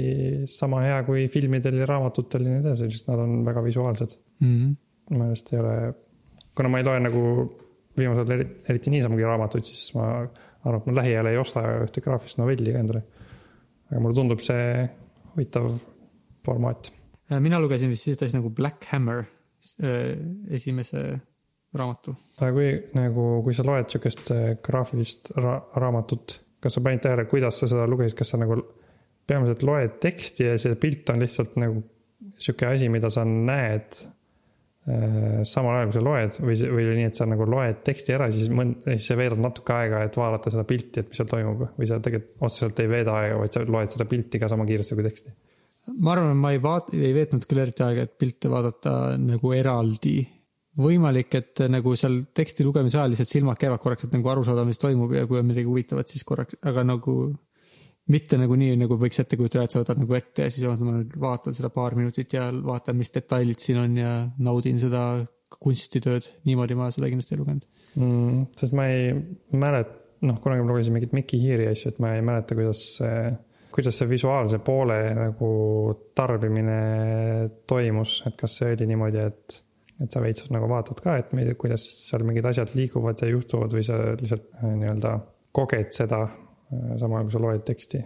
[0.50, 4.16] sama hea kui filmidel ja raamatutel ja nii edasi, sest nad on väga visuaalsed.
[4.40, 4.54] mm.
[4.54, 4.76] -hmm.
[5.10, 5.74] minu meelest ei ole,
[6.54, 7.22] kuna ma ei loe nagu
[7.98, 10.08] viimasel ajal eri- eriti niisamagi raamatuid, siis ma
[10.64, 13.02] arvan, et ma lähiajal ei osta ühte graafilist novelli ka endale.
[13.88, 14.84] Aga mulle tundub see
[15.32, 15.72] huvitav
[16.46, 16.92] formaat.
[17.30, 19.24] Äh, mina lugesin vist sellist asja nagu Black Hammer,
[20.54, 21.02] esimese
[21.76, 22.14] raamatu.
[22.38, 27.26] aga kui nagu, kui sa loed sihukest äh, graafilist ra raamatut, kas sa panid tähele,
[27.30, 28.60] kuidas sa seda lugesid, kas sa nagu
[29.28, 31.82] peamiselt loed teksti ja see pilt on lihtsalt nagu
[32.38, 34.14] sihuke asi, mida sa näed äh,
[35.48, 38.28] samal ajal, kui sa loed või, või oli nii, et sa nagu loed teksti ära,
[38.32, 41.66] siis mõnd-, siis sa veedad natuke aega, et vaadata seda pilti, et mis seal toimub
[41.76, 44.96] või sa tegelikult otseselt ei veeda aega, vaid sa loed seda pilti ka sama kiiresti
[44.96, 45.34] kui teksti.
[45.98, 50.16] ma arvan, ma ei vaat-, ei veetnud küll eriti aega, et pilte vaadata nagu eraldi.
[50.78, 54.64] võimalik, et nagu seal teksti lugemise ajal lihtsalt silmad käivad korraks, et nagu aru saada,
[54.64, 57.18] mis toimub ja kui on midagi huvitavat, siis korraks, aga nagu
[58.12, 61.00] mitte nagu nii, nagu võiks ette kujutada, et sa võtad nagu ette ja siis ma
[61.20, 64.12] vaatan seda paar minutit ja vaatan, mis detailid siin on ja
[64.44, 65.02] naudin seda
[65.56, 66.28] kunstitööd.
[66.48, 67.68] niimoodi ma seda kindlasti ei lugenud.
[67.96, 68.46] mm,.
[68.60, 69.12] sest ma ei
[69.56, 69.94] mäleta,
[70.28, 73.22] noh, kunagi ma lugesin mingit Mikki Hiiri asju, et ma ei mäleta, kuidas see,
[73.74, 75.52] kuidas see visuaalse poole nagu
[76.18, 76.80] tarbimine
[77.68, 79.60] toimus, et kas see oli niimoodi, et,
[80.04, 83.76] et sa veits nagu vaatad ka, et mida- kuidas seal mingid asjad liiguvad ja juhtuvad
[83.76, 85.16] või sa lihtsalt äh, nii-öelda
[85.58, 86.26] koged seda,
[86.70, 88.04] samal ajal kui sa loed teksti.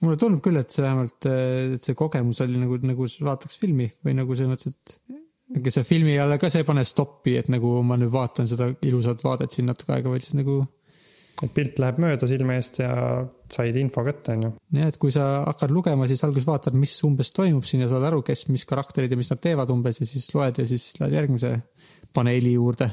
[0.00, 1.30] mulle tundub küll, et see vähemalt,
[1.76, 5.86] et see kogemus oli nagu, nagu vaataks filmi või nagu selles mõttes, et ega see
[5.86, 9.54] filmi all ka see ei pane stoppi, et nagu ma nüüd vaatan seda ilusat vaadet
[9.54, 10.62] siin natuke aega, vaid siis nagu
[11.44, 12.92] et pilt läheb mööda silme eest ja
[13.50, 14.50] said info kätte, on ju.
[14.76, 18.04] jah, et kui sa hakkad lugema, siis alguses vaatad, mis umbes toimub siin ja saad
[18.10, 21.16] aru, kes, mis karakterid ja mis nad teevad umbes ja siis loed ja siis lähed
[21.16, 21.54] järgmise
[22.16, 22.90] paneeli juurde.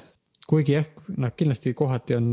[0.47, 0.87] Kuigi jah,
[1.17, 2.31] nad kindlasti kohati on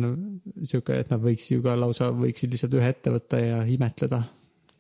[0.62, 4.22] sihuke, et nad võiks ju ka lausa, võiksid lihtsalt ühe ette võtta ja imetleda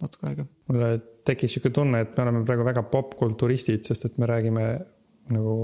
[0.02, 0.46] natuke aega.
[0.70, 0.90] mulle
[1.26, 4.66] tekkis sihuke tunne, et me oleme praegu väga popkulturistid, sest et me räägime
[5.34, 5.56] nagu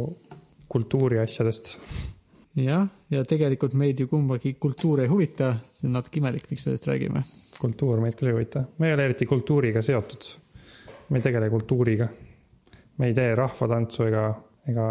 [0.70, 1.76] kultuuri asjadest.
[2.58, 6.70] jah, ja tegelikult meid ju kumbagi kultuur ei huvita, see on natuke imelik, miks me
[6.70, 7.24] sellest räägime.
[7.60, 10.30] kultuur meid küll ei huvita, me ei ole eriti kultuuriga seotud.
[11.10, 12.08] me ei tegele kultuuriga.
[12.98, 14.24] me ei tee rahvatantsu ega,
[14.68, 14.86] ega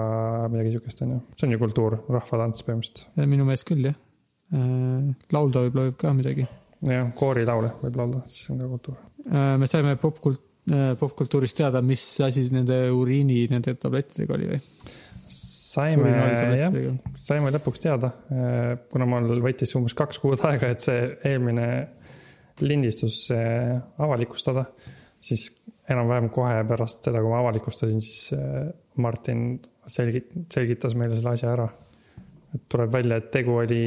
[0.49, 1.19] midagi sihukest, on ju.
[1.37, 3.25] see on ju kultuur, rahvatants põhimõtteliselt.
[3.29, 3.97] minu meelest küll jah.
[5.35, 6.47] laulda võib-olla võib ka midagi.
[6.89, 9.03] jah, koorilaule võib laulda, siis on ka kultuur.
[9.61, 10.47] me saime popkult-,
[10.99, 14.63] popkultuurist teada, mis asi nende uriini nende tablettidega oli või?
[15.69, 16.09] saime,
[16.57, 16.73] jah,
[17.21, 18.11] saime lõpuks teada,
[18.89, 21.67] kuna mul võttis umbes kaks kuud aega, et see eelmine
[22.65, 24.65] lindistus avalikustada,
[25.21, 25.47] siis
[25.89, 28.31] enam-vähem kohe pärast seda, kui ma avalikustasin, siis
[29.01, 31.69] Martin selgit-, selgitas meile selle asja ära.
[32.53, 33.83] et tuleb välja, et tegu oli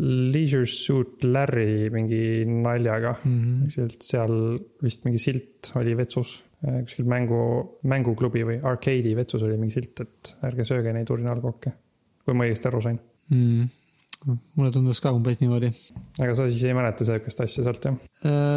[0.00, 3.64] Leisure Suit Larry mingi naljaga Mhm.
[3.66, 7.38] kuskilt seal vist mingi silt oli vetsus, kuskil mängu,
[7.84, 11.72] mänguklubi või arcade'i vetsus oli mingi silt, et ärge sööge neid urinaalkooke.
[12.24, 12.98] kui ma õigesti aru sain.
[13.30, 13.68] mm..
[14.56, 15.68] mulle tundus ka umbes niimoodi.
[16.18, 17.94] aga sa siis ei mäleta sihukest asja sealt jah?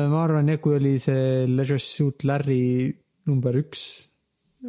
[0.09, 2.95] ma arvan jah, kui oli see Leisure Suit Larry
[3.27, 4.06] number üks,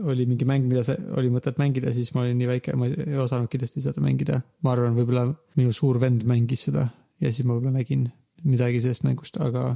[0.05, 3.18] oli mingi mäng, mida sa, oli mõtet mängida, siis ma olin nii väike, ma ei
[3.18, 4.40] osanud kindlasti seda mängida.
[4.64, 5.26] ma arvan, võib-olla
[5.59, 6.88] minu suur vend mängis seda
[7.18, 8.09] ja siis ma võib-olla nägin
[8.49, 9.72] midagi sellest mängust, aga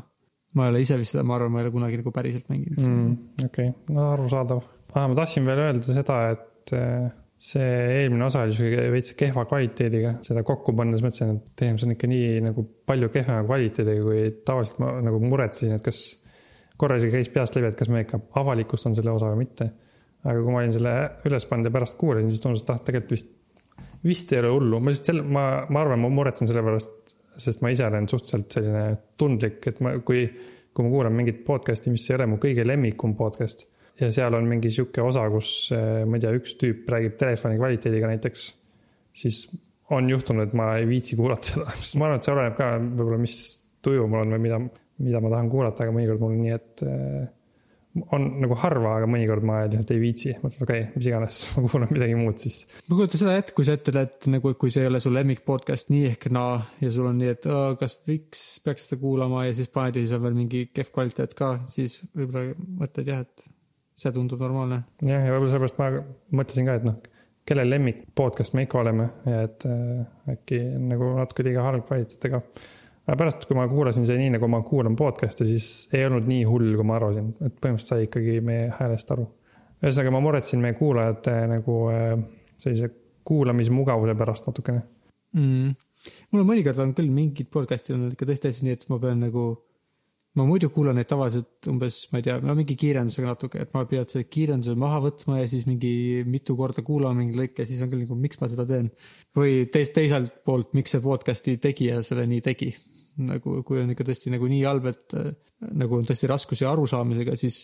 [0.58, 2.78] ma ei ole ise vist seda, ma arvan, ma ei ole kunagi nagu päriselt mänginud
[2.84, 3.16] mm..
[3.48, 5.08] okei okay., no arusaadav ah,.
[5.08, 7.10] ma tahtsin veel öelda seda, et eh,
[7.42, 11.88] see eelmine osa oli sihuke veits kehva kvaliteediga, seda kokku pannes mõtlesin, et damn, see
[11.88, 16.04] on ikka nii nagu palju kehvema kvaliteediga, kui tavaliselt ma nagu muretsesin, et kas
[16.78, 19.72] korra isegi käis peast läbi, et kas ma ikka avalikustan selle osa või mitte.
[20.22, 20.94] Aga kui ma olin selle
[21.28, 23.34] üles pannud ja pärast kuulasin, siis tundus, et ah, tegelikult vist,
[24.06, 27.62] vist ei ole hullu, ma lihtsalt selle, ma, ma arvan, ma muretsen selle pärast, sest
[27.64, 28.86] ma ise olen suhteliselt selline
[29.18, 30.26] tundlik, et ma, kui,
[30.72, 33.66] kui ma kuulan mingit podcast'i, mis ei ole mu kõige lemmikum podcast
[34.00, 37.58] ja seal on mingi sihuke osa, kus eh, ma ei tea, üks tüüp räägib telefoni
[37.60, 38.46] kvaliteediga näiteks,
[39.22, 39.44] siis
[39.92, 42.72] on juhtunud, et ma ei viitsi kuulata seda, sest ma arvan, et see oleneb ka
[42.80, 43.38] võib-olla, mis
[43.84, 44.60] tuju mul on või mida,
[45.02, 47.22] mida ma tahan kuulata, aga mõnikord mul on nii, et eh,
[48.16, 51.64] on nagu harva, aga mõnikord ma lihtsalt ei viitsi, mõtlen, okei okay,, mis iganes, ma
[51.66, 52.58] kuulan midagi muud siis.
[52.86, 55.44] ma kujutan seda ette, kui sa ütled, et nagu, kui see ei ole su lemmik
[55.48, 59.44] podcast nii ehk naa ja sul on nii, et oh, kas võiks, peaks seda kuulama
[59.46, 63.24] ja siis paned ja siis on veel mingi kehv kvaliteet ka, siis võib-olla mõtled jah,
[63.26, 63.48] et
[64.02, 64.82] see tundub normaalne.
[65.04, 65.90] jah, ja võib-olla sellepärast ma
[66.40, 67.00] mõtlesin ka, et noh,
[67.48, 72.30] kelle lemmik podcast me ikka oleme ja et äh, äkki nagu natuke liiga halb kvaliteet,
[72.30, 72.40] aga
[73.06, 76.44] aga pärast, kui ma kuulasin seda nii, nagu ma kuulan podcast'e, siis ei olnud nii
[76.46, 79.26] hull, kui ma arvasin, et põhimõtteliselt sai ikkagi meie häälest aru.
[79.82, 82.12] ühesõnaga, ma muretsen meie kuulajate nagu äh,
[82.62, 82.92] sellise
[83.26, 84.84] kuulamismugavuse pärast natukene.
[85.34, 85.74] mm..
[86.30, 89.22] mul on mõnikord on küll mingid podcast'id on ikka tõesti hästi nii, et ma pean
[89.26, 89.44] nagu,
[90.38, 93.84] ma muidu kuulan neid tavaliselt umbes, ma ei tea, no mingi kiirendusega natuke, et ma
[93.90, 97.90] pean selle kiirenduse maha võtma ja siis mingi mitu korda kuulama mingi lõike, siis on
[97.90, 98.90] küll nagu, miks ma seda teen.
[99.38, 102.72] või teist, teiselt poolt, miks see podcast'i tegija selle nii tegi.
[103.20, 105.16] nagu, kui on ikka tõesti nagu nii halb, et
[105.72, 107.58] nagu on tõesti raskusi arusaamisega, siis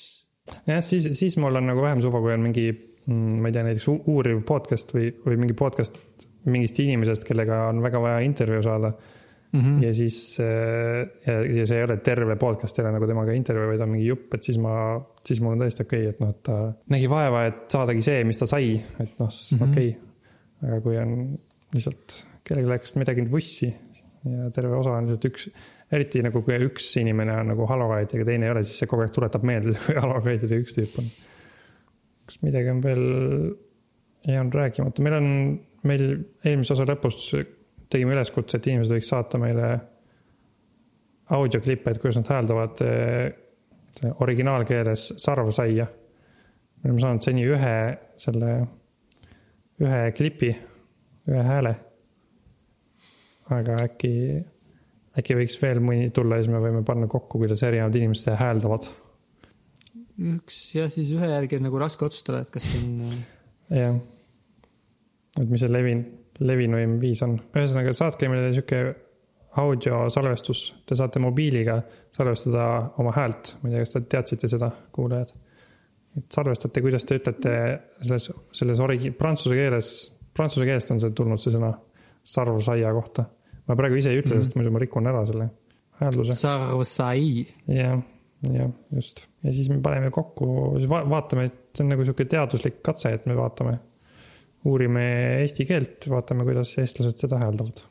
[0.68, 2.68] jah, siis, siis mul on nagu vähem suva, kui on mingi,
[3.08, 5.96] ma ei tea, näiteks uuriv podcast või, või mingi podcast
[6.48, 9.60] mingist inimesest, kellega on väga vaja intervjuu saada mm.
[9.60, 9.82] -hmm.
[9.84, 13.70] ja siis äh, ja, ja see ei ole terve podcast, ei ole nagu temaga intervjuu,
[13.72, 14.74] vaid on mingi jupp, et siis ma,
[15.24, 16.58] siis mul on täiesti okei okay,, et noh, et ta
[16.94, 19.66] nägi vaeva, et saadagi see, mis ta sai, et noh, siis mm.
[19.66, 19.72] -hmm.
[19.72, 20.70] okei okay..
[20.70, 21.14] aga kui on
[21.74, 23.72] lihtsalt kellelgi läks midagi vussi
[24.34, 25.48] ja terve osa on lihtsalt üks,
[25.92, 29.04] eriti nagu kui üks inimene on nagu halvakaid ja teine ei ole, siis see kogu
[29.04, 31.12] aeg tuletab meelde, kui ja üks tüüp on.
[32.28, 33.04] kas midagi on veel
[34.28, 35.30] jäänud rääkimata, meil on,
[35.88, 36.04] meil
[36.44, 37.30] eelmise osa lõpus
[37.88, 39.68] tegime üleskutse, et inimesed võiks saata meile
[41.34, 45.86] audioklippe, et kuidas nad hääldavad eh, originaalkeeles sarvsaia.
[46.78, 47.76] me oleme saanud seni ühe
[48.16, 48.52] selle,
[49.82, 50.52] ühe klipi,
[51.28, 51.74] ühe hääle.
[53.54, 54.12] Aga äkki,
[55.18, 58.88] äkki võiks veel mõni tulla ja siis me võime panna kokku, kuidas erinevad inimesed hääldavad.
[60.36, 63.98] üks jah, siis ühe järgi on nagu raske otsustada, et kas see on äh, jah.
[65.38, 66.04] et mis see levin,
[66.40, 67.38] levinuim viis on.
[67.54, 68.82] ühesõnaga, saatke meile sihuke
[69.58, 71.80] audiosalvestus, te saate mobiiliga
[72.14, 72.64] salvestada
[73.00, 75.32] oma häält, ma ei tea, kas te teadsite seda, kuulajad.
[76.18, 77.52] et salvestate, kuidas te ütlete
[78.02, 78.30] selles,
[78.60, 79.92] selles origi-, prantsuse keeles,
[80.34, 81.72] prantsuse keelest on see tulnud, see sõna
[82.28, 83.24] sarvsaia kohta.
[83.68, 85.50] Ma praegu ise ei ütle, sest muidu ma rikun ära selle
[86.00, 86.36] häälduse.
[86.38, 87.46] sarvsai.
[87.74, 88.00] jah,
[88.54, 89.26] jah, just.
[89.42, 90.48] ja siis me paneme kokku,
[90.78, 93.76] siis va vaatame, et see on nagu sihuke teaduslik katse, et me vaatame,
[94.68, 95.04] uurime
[95.42, 97.84] eesti keelt, vaatame, kuidas eestlased seda hääldavad.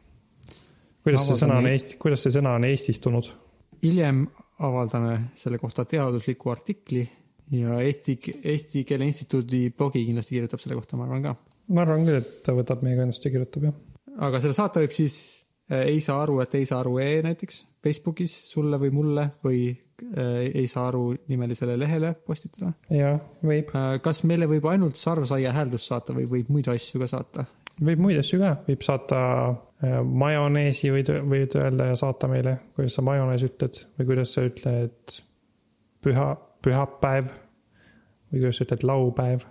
[1.08, 3.32] kuidas see sõna on Avaldame- Eesti, kuidas see sõna on eestistunud?
[3.84, 4.26] hiljem
[4.66, 7.04] avaldame selle kohta teadusliku artikli
[7.54, 11.36] ja Eesti, Eesti Keele Instituudi blogi kindlasti kirjutab selle kohta, ma arvan ka.
[11.76, 13.76] ma arvan küll, et ta võtab meiega ennast ja kirjutab jah.
[14.28, 15.20] aga selle saate võib siis
[15.70, 20.48] ei saa aru, et ei saa aru E näiteks Facebookis sulle või mulle või äh,
[20.48, 22.74] ei saa aru nimelisele lehele postitada.
[22.94, 23.72] jah, võib,
[24.04, 27.48] kas meile võib ainult sarvsaia hääldust saata või võib muid asju ka saata?
[27.84, 32.98] võib muid asju ka, võib saata äh, majoneesi võid, võid öelda ja saata meile, kuidas
[32.98, 35.20] sa majonees ütled või kuidas sa ütled
[36.06, 36.32] püha,
[36.66, 37.30] pühapäev
[38.32, 39.46] või kuidas sa ütled laupäev.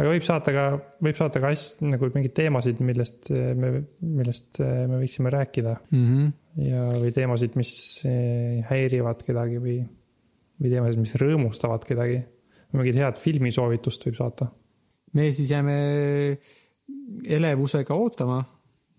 [0.00, 0.64] Aga võib saata ka,
[1.04, 5.76] võib saata ka asju nagu mingeid teemasid, millest äh, me, millest äh, me võiksime rääkida
[5.90, 6.32] Mm -hmm.
[6.66, 7.72] ja, või teemasid, mis
[8.08, 9.78] eh, häirivad kedagi või,
[10.60, 12.22] või teemasid, mis rõõmustavad kedagi.
[12.72, 14.46] mingit head filmisoovitust võib saata.
[15.12, 16.38] me siis jääme
[17.26, 18.44] elevusega ootama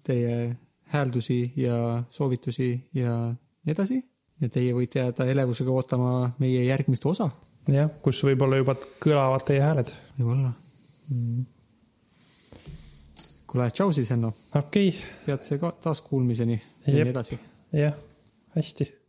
[0.04, 0.56] teie
[0.92, 3.14] hääldusi ja soovitusi ja
[3.66, 4.02] nii edasi.
[4.42, 7.30] ja teie võite jääda elevusega ootama meie järgmist osa.
[7.68, 9.94] jah, kus võib-olla juba kõlavad teie hääled.
[10.20, 10.52] võib-olla.
[13.48, 14.34] kuule, tšau siis, Enno.
[14.56, 17.04] okei okay., peatse ka taaskuulmiseni ja Jep.
[17.04, 17.40] nii edasi.
[17.74, 17.96] jah,
[18.56, 19.01] hästi